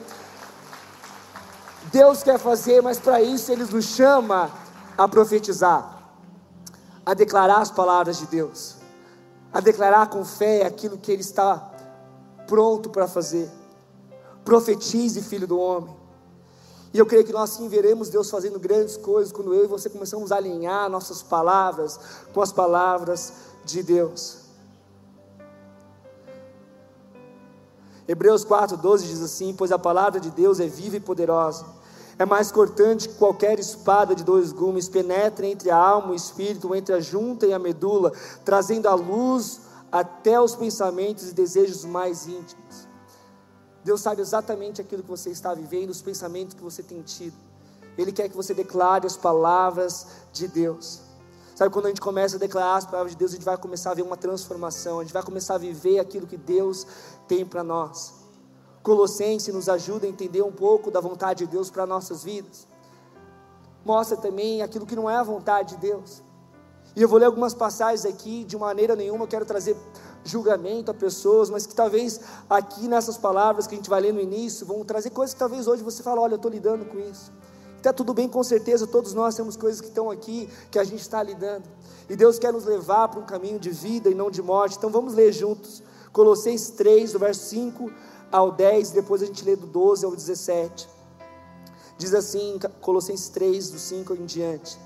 Deus 1.93 2.21
quer 2.21 2.37
fazer, 2.37 2.81
mas 2.81 2.99
para 2.99 3.21
isso 3.21 3.49
Ele 3.49 3.63
nos 3.63 3.85
chama 3.85 4.51
a 4.97 5.07
profetizar, 5.07 5.99
a 7.05 7.13
declarar 7.13 7.61
as 7.61 7.71
palavras 7.71 8.17
de 8.17 8.25
Deus 8.25 8.78
a 9.51 9.59
declarar 9.59 10.09
com 10.09 10.23
fé 10.23 10.65
aquilo 10.65 10.97
que 10.97 11.11
Ele 11.11 11.21
está 11.21 11.71
pronto 12.47 12.89
para 12.89 13.07
fazer. 13.07 13.49
Profetize, 14.43 15.21
filho 15.21 15.47
do 15.47 15.59
homem. 15.59 15.95
E 16.93 16.97
eu 16.97 17.05
creio 17.05 17.23
que 17.23 17.31
nós 17.31 17.51
sim 17.51 17.67
veremos 17.67 18.09
Deus 18.09 18.29
fazendo 18.29 18.59
grandes 18.59 18.97
coisas 18.97 19.31
quando 19.31 19.53
eu 19.53 19.65
e 19.65 19.67
você 19.67 19.89
começamos 19.89 20.31
a 20.31 20.37
alinhar 20.37 20.89
nossas 20.89 21.21
palavras 21.21 21.99
com 22.33 22.41
as 22.41 22.51
palavras 22.51 23.33
de 23.63 23.83
Deus. 23.83 24.39
Hebreus 28.07 28.43
4,12 28.43 29.03
diz 29.03 29.21
assim: 29.21 29.53
Pois 29.53 29.71
a 29.71 29.77
palavra 29.77 30.19
de 30.19 30.31
Deus 30.31 30.59
é 30.59 30.65
viva 30.65 30.95
e 30.95 30.99
poderosa 30.99 31.78
é 32.19 32.25
mais 32.25 32.51
cortante 32.51 33.07
que 33.07 33.15
qualquer 33.15 33.57
espada 33.59 34.13
de 34.13 34.25
dois 34.25 34.51
gumes, 34.51 34.89
penetra 34.89 35.47
entre 35.47 35.71
a 35.71 35.77
alma 35.77 36.09
e 36.09 36.11
o 36.11 36.15
espírito, 36.15 36.75
entre 36.75 36.93
a 36.93 36.99
junta 36.99 37.47
e 37.47 37.53
a 37.53 37.57
medula, 37.57 38.11
trazendo 38.43 38.89
a 38.89 38.93
luz 38.93 39.61
até 39.89 40.39
os 40.39 40.53
pensamentos 40.53 41.29
e 41.29 41.33
desejos 41.33 41.85
mais 41.85 42.27
íntimos. 42.27 42.89
Deus 43.85 44.01
sabe 44.01 44.21
exatamente 44.21 44.81
aquilo 44.81 45.01
que 45.01 45.09
você 45.09 45.29
está 45.29 45.53
vivendo, 45.53 45.91
os 45.91 46.01
pensamentos 46.01 46.53
que 46.53 46.61
você 46.61 46.83
tem 46.83 47.01
tido. 47.01 47.37
Ele 47.97 48.11
quer 48.11 48.27
que 48.27 48.35
você 48.35 48.53
declare 48.53 49.07
as 49.07 49.15
palavras 49.15 50.05
de 50.33 50.45
Deus. 50.49 50.99
Sabe, 51.55 51.71
quando 51.73 51.85
a 51.85 51.89
gente 51.89 52.01
começa 52.01 52.35
a 52.35 52.39
declarar 52.39 52.75
as 52.75 52.85
palavras 52.85 53.13
de 53.13 53.17
Deus, 53.17 53.31
a 53.31 53.35
gente 53.35 53.45
vai 53.45 53.57
começar 53.57 53.91
a 53.91 53.93
ver 53.93 54.01
uma 54.01 54.17
transformação, 54.17 54.99
a 54.99 55.03
gente 55.03 55.13
vai 55.13 55.23
começar 55.23 55.55
a 55.55 55.57
viver 55.57 55.99
aquilo 55.99 56.27
que 56.27 56.37
Deus 56.37 56.85
tem 57.29 57.45
para 57.45 57.63
nós. 57.63 58.18
Colossenses 58.83 59.53
nos 59.53 59.67
ajuda 59.67 60.05
a 60.05 60.09
entender 60.09 60.41
um 60.41 60.51
pouco 60.51 60.89
da 60.89 61.01
vontade 61.01 61.45
de 61.45 61.51
Deus 61.51 61.69
para 61.69 61.85
nossas 61.85 62.23
vidas. 62.23 62.67
Mostra 63.85 64.17
também 64.17 64.61
aquilo 64.61 64.85
que 64.85 64.95
não 64.95 65.09
é 65.09 65.15
a 65.15 65.23
vontade 65.23 65.75
de 65.75 65.81
Deus. 65.81 66.23
E 66.95 67.01
eu 67.01 67.07
vou 67.07 67.19
ler 67.19 67.25
algumas 67.25 67.53
passagens 67.53 68.05
aqui, 68.05 68.43
de 68.43 68.57
maneira 68.57 68.95
nenhuma 68.95 69.23
eu 69.23 69.27
quero 69.27 69.45
trazer 69.45 69.75
julgamento 70.23 70.91
a 70.91 70.93
pessoas, 70.93 71.49
mas 71.49 71.65
que 71.65 71.73
talvez 71.73 72.19
aqui 72.49 72.87
nessas 72.87 73.17
palavras 73.17 73.67
que 73.67 73.75
a 73.75 73.77
gente 73.77 73.89
vai 73.89 74.01
ler 74.01 74.13
no 74.13 74.19
início, 74.19 74.65
vão 74.65 74.83
trazer 74.83 75.09
coisas 75.11 75.33
que 75.33 75.39
talvez 75.39 75.67
hoje 75.67 75.83
você 75.83 76.03
fala, 76.03 76.21
olha, 76.21 76.33
eu 76.33 76.37
estou 76.37 76.51
lidando 76.51 76.85
com 76.85 76.99
isso. 76.99 77.31
Está 77.77 77.93
tudo 77.93 78.13
bem, 78.13 78.27
com 78.27 78.43
certeza, 78.43 78.85
todos 78.85 79.13
nós 79.13 79.35
temos 79.35 79.55
coisas 79.55 79.79
que 79.79 79.87
estão 79.87 80.11
aqui, 80.11 80.49
que 80.69 80.77
a 80.77 80.83
gente 80.83 80.99
está 80.99 81.23
lidando. 81.23 81.63
E 82.09 82.15
Deus 82.15 82.37
quer 82.37 82.51
nos 82.51 82.65
levar 82.65 83.07
para 83.07 83.19
um 83.19 83.25
caminho 83.25 83.57
de 83.57 83.69
vida 83.69 84.09
e 84.09 84.15
não 84.15 84.29
de 84.29 84.41
morte. 84.41 84.75
Então 84.77 84.89
vamos 84.89 85.13
ler 85.13 85.31
juntos. 85.31 85.81
Colossenses 86.11 86.71
3, 86.71 87.13
do 87.13 87.19
verso 87.19 87.45
5 87.45 87.89
ao 88.31 88.51
10, 88.51 88.91
depois 88.91 89.21
a 89.21 89.25
gente 89.25 89.43
lê 89.43 89.55
do 89.55 89.65
12 89.65 90.05
ao 90.05 90.15
17. 90.15 90.87
Diz 91.97 92.13
assim, 92.13 92.59
Colossenses 92.81 93.29
3, 93.29 93.71
do 93.71 93.79
5 93.79 94.13
em 94.15 94.25
diante. 94.25 94.77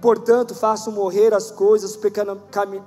Portanto, 0.00 0.54
façam 0.54 0.92
morrer 0.92 1.34
as 1.34 1.50
coisas 1.50 1.98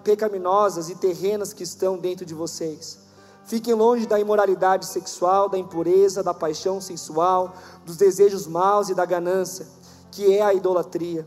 pecaminosas 0.04 0.90
e 0.90 0.96
terrenas 0.96 1.54
que 1.54 1.64
estão 1.64 1.98
dentro 1.98 2.26
de 2.26 2.34
vocês. 2.34 3.00
Fiquem 3.46 3.74
longe 3.74 4.06
da 4.06 4.20
imoralidade 4.20 4.86
sexual, 4.86 5.50
da 5.50 5.58
impureza, 5.58 6.24
da 6.24 6.34
paixão 6.34 6.80
sensual, 6.80 7.54
dos 7.86 7.98
desejos 7.98 8.48
maus 8.48 8.90
e 8.90 8.94
da 8.94 9.06
ganância, 9.06 9.68
que 10.12 10.34
é 10.34 10.42
a 10.42 10.54
idolatria. 10.54 11.26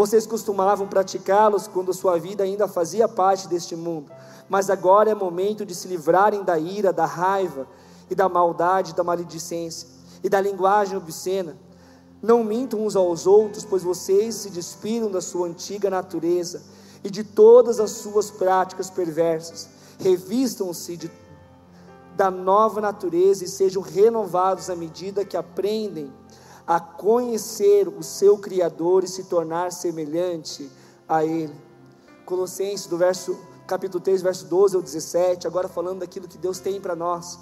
Vocês 0.00 0.26
costumavam 0.26 0.88
praticá-los 0.88 1.68
quando 1.68 1.92
sua 1.92 2.18
vida 2.18 2.42
ainda 2.44 2.66
fazia 2.66 3.06
parte 3.06 3.46
deste 3.48 3.76
mundo 3.76 4.10
mas 4.50 4.68
agora 4.68 5.08
é 5.08 5.14
momento 5.14 5.64
de 5.64 5.72
se 5.76 5.86
livrarem 5.86 6.42
da 6.42 6.58
ira, 6.58 6.92
da 6.92 7.06
raiva 7.06 7.68
e 8.10 8.16
da 8.16 8.28
maldade, 8.28 8.96
da 8.96 9.04
maledicência 9.04 9.86
e 10.24 10.28
da 10.28 10.40
linguagem 10.40 10.96
obscena. 10.96 11.56
Não 12.20 12.42
mintam 12.42 12.84
uns 12.84 12.96
aos 12.96 13.28
outros, 13.28 13.64
pois 13.64 13.84
vocês 13.84 14.34
se 14.34 14.50
despiram 14.50 15.08
da 15.08 15.20
sua 15.20 15.46
antiga 15.46 15.88
natureza 15.88 16.64
e 17.04 17.08
de 17.08 17.22
todas 17.22 17.78
as 17.78 17.92
suas 17.92 18.28
práticas 18.28 18.90
perversas. 18.90 19.68
Revistam-se 20.00 20.96
de, 20.96 21.10
da 22.16 22.28
nova 22.28 22.80
natureza 22.80 23.44
e 23.44 23.48
sejam 23.48 23.80
renovados 23.80 24.68
à 24.68 24.74
medida 24.74 25.24
que 25.24 25.36
aprendem 25.36 26.12
a 26.70 26.78
conhecer 26.78 27.88
o 27.88 28.00
seu 28.00 28.38
Criador 28.38 29.02
e 29.02 29.08
se 29.08 29.24
tornar 29.24 29.72
semelhante 29.72 30.70
a 31.08 31.24
Ele. 31.24 31.52
Colossenses, 32.24 32.86
do 32.86 32.96
verso, 32.96 33.36
capítulo 33.66 34.00
3, 34.00 34.22
verso 34.22 34.46
12 34.46 34.76
ao 34.76 34.80
17, 34.80 35.48
agora 35.48 35.66
falando 35.66 35.98
daquilo 35.98 36.28
que 36.28 36.38
Deus 36.38 36.60
tem 36.60 36.80
para 36.80 36.94
nós. 36.94 37.40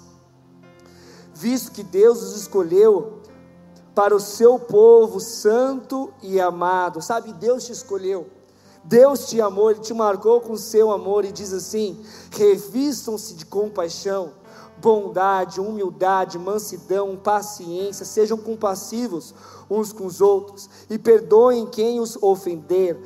Visto 1.31 1.71
que 1.71 1.83
Deus 1.83 2.23
os 2.23 2.41
escolheu 2.41 3.19
para 3.93 4.15
o 4.15 4.19
seu 4.19 4.57
povo 4.57 5.19
santo 5.19 6.11
e 6.23 6.39
amado, 6.39 6.99
sabe, 6.99 7.31
Deus 7.31 7.65
te 7.65 7.71
escolheu. 7.71 8.27
Deus 8.83 9.27
te 9.27 9.39
amou, 9.39 9.69
Ele 9.69 9.81
te 9.81 9.93
marcou 9.93 10.41
com 10.41 10.53
o 10.53 10.57
seu 10.57 10.89
amor 10.91 11.23
e 11.23 11.31
diz 11.31 11.53
assim: 11.53 12.03
revistam-se 12.31 13.35
de 13.35 13.45
compaixão, 13.45 14.33
bondade, 14.81 15.59
humildade, 15.59 16.37
mansidão, 16.37 17.15
paciência, 17.15 18.05
sejam 18.05 18.37
compassivos 18.37 19.33
uns 19.69 19.93
com 19.93 20.05
os 20.05 20.21
outros 20.21 20.69
e 20.89 20.97
perdoem 20.97 21.65
quem 21.65 21.99
os 21.99 22.17
ofender. 22.21 22.97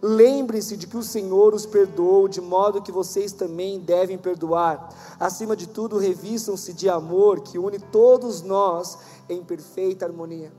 Lembrem-se 0.00 0.76
de 0.76 0.86
que 0.86 0.96
o 0.96 1.02
Senhor 1.02 1.54
os 1.54 1.66
perdoou, 1.66 2.28
de 2.28 2.40
modo 2.40 2.82
que 2.82 2.92
vocês 2.92 3.32
também 3.32 3.80
devem 3.80 4.16
perdoar. 4.16 4.88
Acima 5.18 5.56
de 5.56 5.66
tudo, 5.66 5.98
revistam-se 5.98 6.72
de 6.72 6.88
amor 6.88 7.40
que 7.40 7.58
une 7.58 7.78
todos 7.78 8.42
nós 8.42 8.98
em 9.28 9.42
perfeita 9.42 10.04
harmonia. 10.04 10.52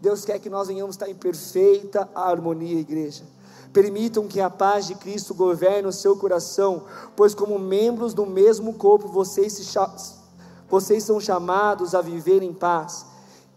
Deus 0.00 0.24
quer 0.24 0.38
que 0.38 0.50
nós 0.50 0.68
venhamos 0.68 0.96
estar 0.96 1.08
em 1.08 1.14
perfeita 1.14 2.08
harmonia, 2.14 2.78
igreja. 2.78 3.24
Permitam 3.72 4.28
que 4.28 4.40
a 4.40 4.50
paz 4.50 4.86
de 4.86 4.94
Cristo 4.94 5.34
governe 5.34 5.88
o 5.88 5.92
seu 5.92 6.16
coração, 6.16 6.84
pois, 7.16 7.34
como 7.34 7.58
membros 7.58 8.12
do 8.12 8.26
mesmo 8.26 8.74
corpo, 8.74 9.08
vocês, 9.08 9.52
se, 9.54 9.78
vocês 10.68 11.02
são 11.02 11.18
chamados 11.18 11.94
a 11.94 12.02
viver 12.02 12.42
em 12.42 12.52
paz. 12.52 13.06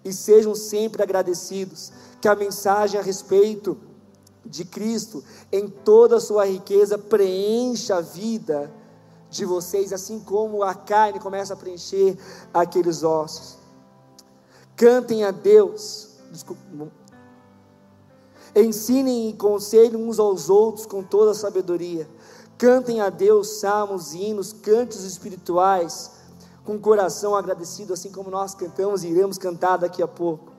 E 0.03 0.13
sejam 0.13 0.55
sempre 0.55 1.03
agradecidos. 1.03 1.91
Que 2.21 2.27
a 2.27 2.35
mensagem 2.35 2.99
a 2.99 3.03
respeito 3.03 3.77
de 4.45 4.63
Cristo, 4.63 5.23
em 5.51 5.67
toda 5.67 6.17
a 6.17 6.21
sua 6.21 6.45
riqueza, 6.45 6.97
preencha 6.97 7.97
a 7.97 8.01
vida 8.01 8.71
de 9.29 9.43
vocês, 9.43 9.91
assim 9.91 10.19
como 10.19 10.63
a 10.63 10.73
carne 10.73 11.19
começa 11.19 11.53
a 11.53 11.57
preencher 11.57 12.17
aqueles 12.53 13.03
ossos. 13.03 13.57
Cantem 14.75 15.23
a 15.23 15.31
Deus. 15.31 16.09
Desculpa, 16.31 16.61
Ensinem 18.55 19.29
e 19.29 19.33
conselhem 19.33 19.97
uns 19.97 20.17
aos 20.17 20.49
outros 20.49 20.85
com 20.85 21.03
toda 21.03 21.31
a 21.31 21.35
sabedoria. 21.35 22.07
Cantem 22.57 23.01
a 23.01 23.09
Deus 23.09 23.59
salmos, 23.59 24.13
hinos, 24.13 24.53
cantos 24.53 25.03
espirituais, 25.03 26.11
com 26.63 26.75
o 26.75 26.79
coração 26.79 27.35
agradecido, 27.35 27.93
assim 27.93 28.11
como 28.11 28.31
nós 28.31 28.55
cantamos 28.55 29.03
e 29.03 29.09
iremos 29.09 29.37
cantar 29.37 29.77
daqui 29.77 30.01
a 30.01 30.07
pouco. 30.07 30.53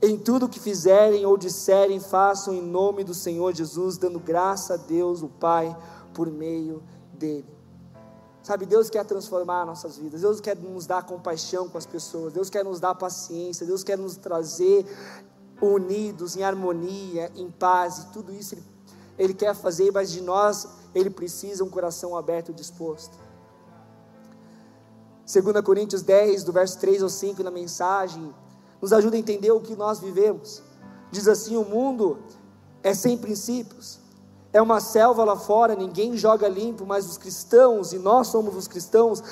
Em 0.00 0.16
tudo 0.16 0.48
que 0.48 0.58
fizerem 0.58 1.26
ou 1.26 1.36
disserem, 1.36 2.00
façam 2.00 2.54
em 2.54 2.62
nome 2.62 3.04
do 3.04 3.12
Senhor 3.12 3.54
Jesus, 3.54 3.98
dando 3.98 4.18
graça 4.18 4.74
a 4.74 4.76
Deus, 4.76 5.22
o 5.22 5.28
Pai, 5.28 5.76
por 6.14 6.30
meio 6.30 6.82
dele. 7.12 7.46
Sabe, 8.42 8.64
Deus 8.64 8.88
quer 8.88 9.04
transformar 9.04 9.66
nossas 9.66 9.98
vidas, 9.98 10.22
Deus 10.22 10.40
quer 10.40 10.56
nos 10.56 10.86
dar 10.86 11.04
compaixão 11.04 11.68
com 11.68 11.76
as 11.76 11.84
pessoas, 11.84 12.32
Deus 12.32 12.48
quer 12.48 12.64
nos 12.64 12.80
dar 12.80 12.94
paciência, 12.94 13.66
Deus 13.66 13.84
quer 13.84 13.98
nos 13.98 14.16
trazer 14.16 14.86
unidos, 15.60 16.36
em 16.36 16.42
harmonia, 16.42 17.30
em 17.34 17.50
paz, 17.50 17.98
e 17.98 18.06
tudo 18.12 18.32
isso 18.32 18.54
Ele, 18.54 18.64
ele 19.18 19.34
quer 19.34 19.54
fazer, 19.54 19.90
mas 19.92 20.10
de 20.10 20.20
nós 20.20 20.68
Ele 20.94 21.10
precisa 21.10 21.64
um 21.64 21.70
coração 21.70 22.16
aberto 22.16 22.50
e 22.50 22.54
disposto. 22.54 23.16
2 25.30 25.60
Coríntios 25.62 26.00
10, 26.02 26.42
do 26.44 26.52
verso 26.52 26.78
3 26.78 27.02
ao 27.02 27.08
5, 27.08 27.42
na 27.42 27.50
mensagem, 27.50 28.34
nos 28.80 28.92
ajuda 28.92 29.16
a 29.16 29.18
entender 29.18 29.50
o 29.50 29.60
que 29.60 29.76
nós 29.76 29.98
vivemos. 29.98 30.62
Diz 31.10 31.28
assim: 31.28 31.56
o 31.56 31.64
mundo 31.64 32.18
é 32.82 32.94
sem 32.94 33.18
princípios, 33.18 33.98
é 34.52 34.62
uma 34.62 34.80
selva 34.80 35.24
lá 35.24 35.36
fora, 35.36 35.74
ninguém 35.74 36.16
joga 36.16 36.48
limpo, 36.48 36.86
mas 36.86 37.06
os 37.06 37.18
cristãos, 37.18 37.92
e 37.92 37.98
nós 37.98 38.28
somos 38.28 38.56
os 38.56 38.66
cristãos, 38.66 39.22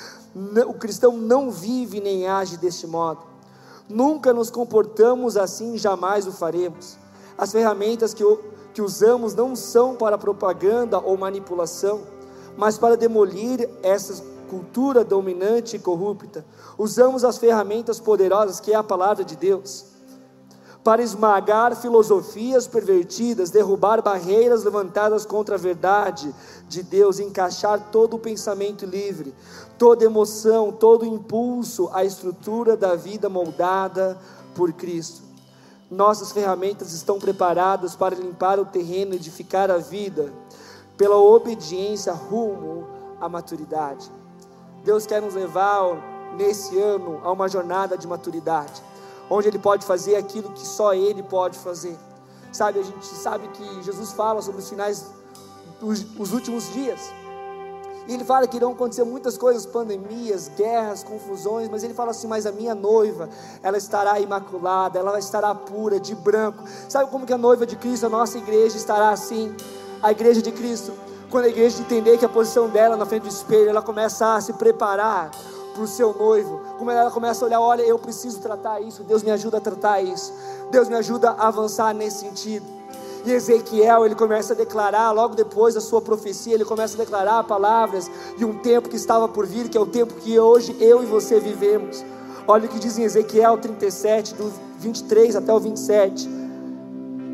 o 0.67 0.73
cristão 0.75 1.17
não 1.17 1.49
vive 1.49 1.99
nem 1.99 2.27
age 2.27 2.57
deste 2.57 2.85
modo. 2.85 3.36
Nunca 3.89 4.33
nos 4.33 4.49
comportamos 4.49 5.37
assim, 5.37 5.77
jamais 5.77 6.27
o 6.27 6.31
faremos. 6.31 6.97
As 7.37 7.51
ferramentas 7.51 8.13
que, 8.13 8.23
que 8.73 8.81
usamos 8.81 9.33
não 9.33 9.55
são 9.55 9.95
para 9.95 10.17
propaganda 10.17 10.99
ou 10.99 11.17
manipulação, 11.17 12.01
mas 12.57 12.77
para 12.77 12.97
demolir 12.97 13.69
essa 13.81 14.23
cultura 14.49 15.03
dominante 15.03 15.75
e 15.75 15.79
corrupta. 15.79 16.45
Usamos 16.77 17.23
as 17.23 17.37
ferramentas 17.37 17.99
poderosas 17.99 18.59
que 18.59 18.71
é 18.71 18.75
a 18.75 18.83
palavra 18.83 19.23
de 19.23 19.35
Deus 19.35 19.86
para 20.87 21.03
esmagar 21.03 21.75
filosofias 21.75 22.65
pervertidas, 22.65 23.49
derrubar 23.49 24.01
barreiras 24.01 24.63
levantadas 24.63 25.25
contra 25.25 25.55
a 25.55 25.57
verdade 25.57 26.33
de 26.69 26.81
Deus, 26.81 27.19
encaixar 27.19 27.89
todo 27.91 28.13
o 28.13 28.19
pensamento 28.19 28.85
livre, 28.85 29.35
toda 29.77 30.05
emoção, 30.05 30.71
todo 30.71 31.05
impulso 31.05 31.89
à 31.91 32.05
estrutura 32.05 32.77
da 32.77 32.95
vida 32.95 33.27
moldada 33.27 34.17
por 34.55 34.71
Cristo. 34.71 35.23
Nossas 35.91 36.31
ferramentas 36.31 36.93
estão 36.93 37.19
preparadas 37.19 37.93
para 37.93 38.15
limpar 38.15 38.57
o 38.57 38.63
terreno, 38.63 39.13
edificar 39.13 39.69
a 39.69 39.79
vida, 39.79 40.31
pela 40.95 41.17
obediência 41.17 42.13
rumo 42.13 42.87
à 43.19 43.27
maturidade. 43.27 44.09
Deus 44.85 45.05
quer 45.05 45.21
nos 45.21 45.33
levar 45.33 46.33
nesse 46.37 46.79
ano 46.79 47.19
a 47.25 47.31
uma 47.33 47.49
jornada 47.49 47.97
de 47.97 48.07
maturidade 48.07 48.81
onde 49.29 49.47
ele 49.47 49.59
pode 49.59 49.85
fazer 49.85 50.15
aquilo 50.15 50.51
que 50.51 50.65
só 50.65 50.93
ele 50.93 51.21
pode 51.23 51.57
fazer. 51.57 51.97
Sabe, 52.51 52.79
a 52.79 52.83
gente 52.83 53.05
sabe 53.05 53.47
que 53.49 53.83
Jesus 53.83 54.13
fala 54.13 54.41
sobre 54.41 54.61
os 54.61 54.69
finais 54.69 55.05
dos 55.79 56.05
os 56.17 56.33
últimos 56.33 56.71
dias. 56.73 56.99
E 58.07 58.13
ele 58.13 58.23
fala 58.23 58.47
que 58.47 58.55
irão 58.55 58.71
acontecer 58.71 59.03
muitas 59.03 59.37
coisas, 59.37 59.65
pandemias, 59.65 60.49
guerras, 60.55 61.03
confusões, 61.03 61.67
mas 61.69 61.83
ele 61.83 61.93
fala 61.93 62.11
assim: 62.11 62.25
"Mas 62.25 62.45
a 62.45 62.51
minha 62.51 62.73
noiva, 62.73 63.29
ela 63.61 63.77
estará 63.77 64.19
imaculada, 64.19 64.97
ela 64.97 65.19
estará 65.19 65.53
pura, 65.53 65.99
de 65.99 66.15
branco". 66.15 66.63
Sabe 66.87 67.11
como 67.11 67.25
que 67.25 67.33
a 67.33 67.37
noiva 67.37 67.65
de 67.65 67.75
Cristo, 67.75 68.05
a 68.05 68.09
nossa 68.09 68.37
igreja 68.37 68.77
estará 68.77 69.09
assim? 69.09 69.53
A 70.01 70.11
igreja 70.11 70.41
de 70.41 70.53
Cristo, 70.53 70.93
quando 71.29 71.45
a 71.45 71.49
igreja 71.49 71.81
entender 71.81 72.17
que 72.17 72.23
a 72.23 72.29
posição 72.29 72.69
dela 72.69 72.95
na 72.95 73.05
frente 73.05 73.23
do 73.23 73.29
espelho, 73.29 73.69
ela 73.69 73.81
começa 73.81 74.35
a 74.35 74.41
se 74.41 74.53
preparar 74.53 75.29
para 75.77 75.83
o 75.83 75.87
seu 75.87 76.11
noivo, 76.11 76.59
como 76.79 76.89
ela 76.89 77.11
começa 77.11 77.45
a 77.45 77.47
olhar, 77.47 77.61
olha, 77.61 77.83
eu 77.83 77.99
preciso 77.99 78.39
tratar 78.39 78.81
isso, 78.81 79.03
Deus 79.03 79.21
me 79.21 79.29
ajuda 79.29 79.57
a 79.57 79.61
tratar 79.61 80.01
isso, 80.01 80.33
Deus 80.71 80.89
me 80.89 80.95
ajuda 80.95 81.29
a 81.29 81.47
avançar 81.47 81.93
nesse 81.93 82.21
sentido. 82.21 82.65
E 83.23 83.31
Ezequiel, 83.31 84.05
ele 84.05 84.15
começa 84.15 84.53
a 84.53 84.55
declarar, 84.55 85.11
logo 85.11 85.35
depois 85.35 85.75
da 85.75 85.81
sua 85.81 86.01
profecia, 86.01 86.55
ele 86.55 86.65
começa 86.65 86.95
a 86.95 86.97
declarar 86.97 87.43
palavras 87.43 88.09
de 88.37 88.43
um 88.43 88.57
tempo 88.57 88.89
que 88.89 88.95
estava 88.95 89.27
por 89.27 89.45
vir, 89.45 89.69
que 89.69 89.77
é 89.77 89.81
o 89.81 89.85
tempo 89.85 90.15
que 90.15 90.39
hoje 90.39 90.75
eu 90.79 91.03
e 91.03 91.05
você 91.05 91.39
vivemos. 91.39 92.03
Olha 92.47 92.65
o 92.65 92.69
que 92.69 92.79
diz 92.79 92.97
em 92.97 93.03
Ezequiel 93.03 93.57
37, 93.57 94.33
do 94.33 94.51
23 94.79 95.35
até 95.35 95.53
o 95.53 95.59
27. 95.59 96.27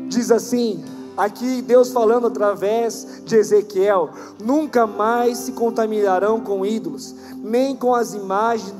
Diz 0.08 0.30
assim: 0.30 0.84
Aqui 1.16 1.62
Deus 1.62 1.92
falando 1.92 2.26
através 2.26 3.22
de 3.24 3.36
Ezequiel: 3.36 4.10
nunca 4.42 4.86
mais 4.86 5.38
se 5.38 5.52
contaminarão 5.52 6.40
com 6.40 6.66
ídolos, 6.66 7.14
nem 7.36 7.76
com 7.76 7.94
as 7.94 8.14
imagens 8.14 8.72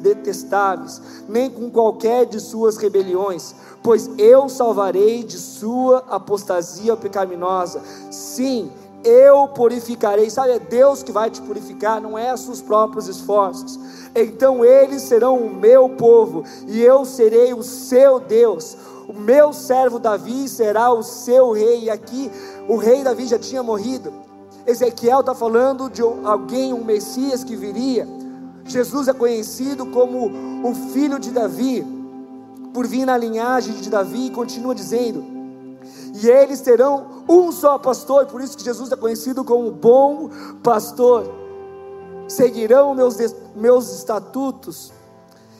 detestáveis, 0.00 1.00
nem 1.28 1.50
com 1.50 1.70
qualquer 1.70 2.24
de 2.24 2.40
suas 2.40 2.78
rebeliões, 2.78 3.54
pois 3.82 4.08
eu 4.16 4.48
salvarei 4.48 5.22
de 5.22 5.36
sua 5.36 6.04
apostasia 6.08 6.96
pecaminosa. 6.96 7.82
Sim, 8.10 8.70
eu 9.04 9.46
purificarei. 9.48 10.30
Sabe, 10.30 10.52
é 10.52 10.58
Deus 10.58 11.02
que 11.02 11.12
vai 11.12 11.28
te 11.28 11.42
purificar, 11.42 12.00
não 12.00 12.16
é 12.16 12.34
seus 12.34 12.62
próprios 12.62 13.08
esforços. 13.08 13.78
Então 14.14 14.64
eles 14.64 15.02
serão 15.02 15.36
o 15.36 15.54
meu 15.54 15.90
povo, 15.90 16.44
e 16.66 16.80
eu 16.80 17.04
serei 17.04 17.52
o 17.52 17.62
seu 17.62 18.18
Deus 18.18 18.74
o 19.08 19.12
meu 19.12 19.52
servo 19.52 19.98
Davi 19.98 20.48
será 20.48 20.92
o 20.92 21.02
seu 21.02 21.52
rei. 21.52 21.84
E 21.84 21.90
aqui 21.90 22.30
o 22.68 22.76
rei 22.76 23.02
Davi 23.02 23.26
já 23.26 23.38
tinha 23.38 23.62
morrido. 23.62 24.12
Ezequiel 24.66 25.20
está 25.20 25.34
falando 25.34 25.90
de 25.90 26.00
alguém, 26.00 26.72
um 26.72 26.84
Messias 26.84 27.44
que 27.44 27.54
viria. 27.54 28.08
Jesus 28.64 29.08
é 29.08 29.12
conhecido 29.12 29.86
como 29.86 30.30
o 30.66 30.74
filho 30.92 31.18
de 31.18 31.30
Davi, 31.30 31.84
por 32.72 32.86
vir 32.86 33.04
na 33.04 33.16
linhagem 33.16 33.74
de 33.74 33.90
Davi, 33.90 34.26
e 34.26 34.30
continua 34.30 34.74
dizendo: 34.74 35.22
e 36.14 36.28
eles 36.28 36.60
terão 36.60 37.24
um 37.28 37.50
só 37.52 37.76
pastor, 37.76 38.26
por 38.26 38.40
isso 38.40 38.56
que 38.56 38.64
Jesus 38.64 38.90
é 38.90 38.96
conhecido 38.96 39.44
como 39.44 39.70
bom 39.70 40.30
pastor. 40.62 41.30
Seguirão 42.28 42.94
meus, 42.94 43.16
meus 43.54 43.92
estatutos 43.92 44.92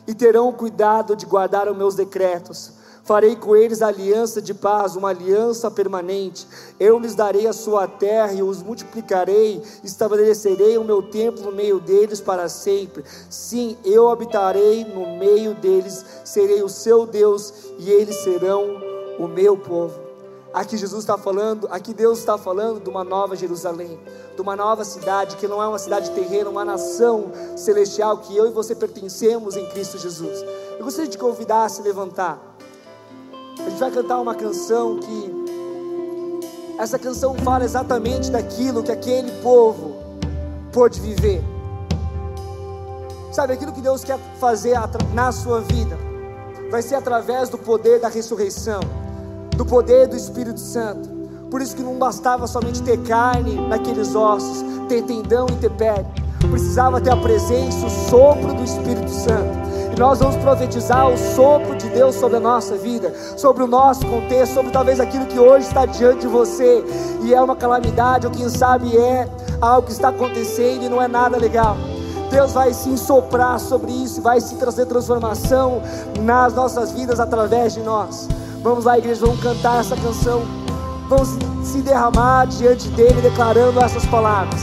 e 0.07 0.15
terão 0.15 0.53
cuidado 0.53 1.15
de 1.15 1.27
guardar 1.27 1.69
os 1.69 1.77
meus 1.77 1.95
decretos 1.95 2.73
Farei 3.05 3.37
com 3.37 3.55
eles 3.55 3.83
aliança 3.83 4.41
de 4.41 4.55
paz, 4.55 4.97
uma 4.97 5.11
aliança 5.11 5.71
permanente. 5.71 6.47
Eu 6.81 6.99
lhes 6.99 7.15
darei 7.15 7.47
a 7.47 7.53
sua 7.53 7.87
terra 7.87 8.33
e 8.33 8.43
os 8.43 8.63
multiplicarei. 8.63 9.63
Estabelecerei 9.83 10.79
o 10.79 10.85
meu 10.85 11.03
templo 11.03 11.45
no 11.45 11.53
meio 11.53 11.79
deles 11.79 12.23
para 12.23 12.49
sempre. 12.49 13.05
Sim, 13.29 13.77
eu 13.85 14.09
habitarei 14.09 14.85
no 14.87 15.19
meio 15.19 15.55
deles, 15.55 16.03
serei 16.25 16.63
o 16.63 16.69
seu 16.69 17.05
Deus 17.05 17.53
e 17.79 17.91
eles 17.91 18.17
serão 18.17 18.81
o 19.19 19.29
meu 19.29 19.55
povo. 19.57 20.01
Aqui 20.55 20.77
Jesus 20.77 21.03
está 21.03 21.19
falando, 21.19 21.67
aqui 21.71 21.93
Deus 21.93 22.21
está 22.21 22.39
falando 22.39 22.81
de 22.81 22.89
uma 22.89 23.03
nova 23.03 23.35
Jerusalém, 23.35 23.99
de 24.35 24.41
uma 24.41 24.55
nova 24.55 24.85
cidade 24.85 25.37
que 25.37 25.49
não 25.49 25.61
é 25.61 25.67
uma 25.67 25.81
cidade 25.81 26.13
terrena, 26.13 26.49
uma 26.49 26.65
nação 26.65 27.33
celestial 27.57 28.19
que 28.19 28.37
eu 28.37 28.47
e 28.47 28.51
você 28.51 28.75
pertencemos 28.75 29.57
em 29.57 29.67
Cristo 29.71 29.99
Jesus. 29.99 30.43
Eu 30.79 30.85
gostaria 30.85 31.11
de 31.11 31.19
convidar 31.19 31.65
a 31.65 31.69
se 31.69 31.83
levantar. 31.83 32.54
A 33.59 33.71
gente 33.71 33.79
vai 33.79 33.91
cantar 33.91 34.21
uma 34.21 34.35
canção 34.35 34.99
que 34.99 35.45
essa 36.79 36.99
canção 36.99 37.35
fala 37.35 37.65
exatamente 37.65 38.31
daquilo 38.31 38.83
que 38.83 38.93
aquele 38.93 39.31
povo 39.43 39.95
pôde 40.73 41.01
viver. 41.01 41.43
Sabe, 43.33 43.53
aquilo 43.53 43.73
que 43.73 43.81
Deus 43.81 44.05
quer 44.05 44.19
fazer 44.39 44.77
na 45.13 45.33
sua 45.33 45.61
vida 45.61 45.99
vai 46.71 46.83
ser 46.83 46.95
através 46.95 47.49
do 47.49 47.59
poder 47.59 48.01
da 48.01 48.09
ressurreição 48.09 48.81
do 49.55 49.65
poder 49.65 50.09
do 50.09 50.17
Espírito 50.17 50.61
Santo. 50.61 51.09
Por 51.51 51.63
isso 51.63 51.77
que 51.77 51.83
não 51.83 51.97
bastava 51.97 52.47
somente 52.47 52.83
ter 52.83 52.99
carne 53.05 53.55
naqueles 53.69 54.15
ossos, 54.15 54.65
ter 54.89 55.03
tendão 55.03 55.47
e 55.49 55.57
ter 55.57 55.71
pele. 55.71 56.07
Precisava 56.51 57.01
ter 57.01 57.11
a 57.11 57.17
presença, 57.17 57.87
o 57.87 57.91
sopro 57.91 58.53
do 58.55 58.65
Espírito 58.65 59.11
Santo. 59.11 59.64
E 59.95 60.01
nós 60.01 60.19
vamos 60.19 60.35
profetizar 60.37 61.09
o 61.09 61.17
sopro 61.17 61.77
de 61.77 61.89
Deus 61.89 62.17
sobre 62.17 62.39
a 62.39 62.41
nossa 62.41 62.77
vida, 62.77 63.15
sobre 63.37 63.63
o 63.63 63.67
nosso 63.69 64.05
contexto, 64.05 64.55
sobre 64.55 64.73
talvez 64.73 64.99
aquilo 64.99 65.25
que 65.25 65.39
hoje 65.39 65.69
está 65.69 65.87
diante 65.87 66.23
de 66.23 66.27
você 66.27 66.85
e 67.23 67.33
é 67.33 67.41
uma 67.41 67.55
calamidade, 67.55 68.27
ou 68.27 68.33
quem 68.33 68.49
sabe 68.49 68.97
é 68.97 69.29
algo 69.61 69.87
que 69.87 69.93
está 69.93 70.09
acontecendo 70.09 70.83
e 70.83 70.89
não 70.89 71.01
é 71.01 71.07
nada 71.07 71.37
legal. 71.37 71.77
Deus 72.29 72.53
vai 72.53 72.75
se 72.75 72.99
soprar 72.99 73.61
sobre 73.61 73.93
isso, 73.93 74.21
vai 74.21 74.41
se 74.41 74.57
trazer 74.57 74.87
transformação 74.87 75.81
nas 76.21 76.53
nossas 76.53 76.91
vidas 76.91 77.21
através 77.21 77.75
de 77.75 77.81
nós. 77.81 78.27
Vamos 78.65 78.87
lá, 78.87 78.99
igreja, 78.99 79.25
vamos 79.25 79.41
cantar 79.41 79.79
essa 79.79 79.95
canção. 79.95 80.43
Vamos 81.09 81.29
se 81.63 81.79
derramar 81.83 82.47
diante 82.47 82.89
dele, 82.89 83.21
declarando 83.21 83.79
essas 83.79 84.05
palavras. 84.07 84.61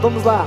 Vamos 0.00 0.24
lá. 0.24 0.46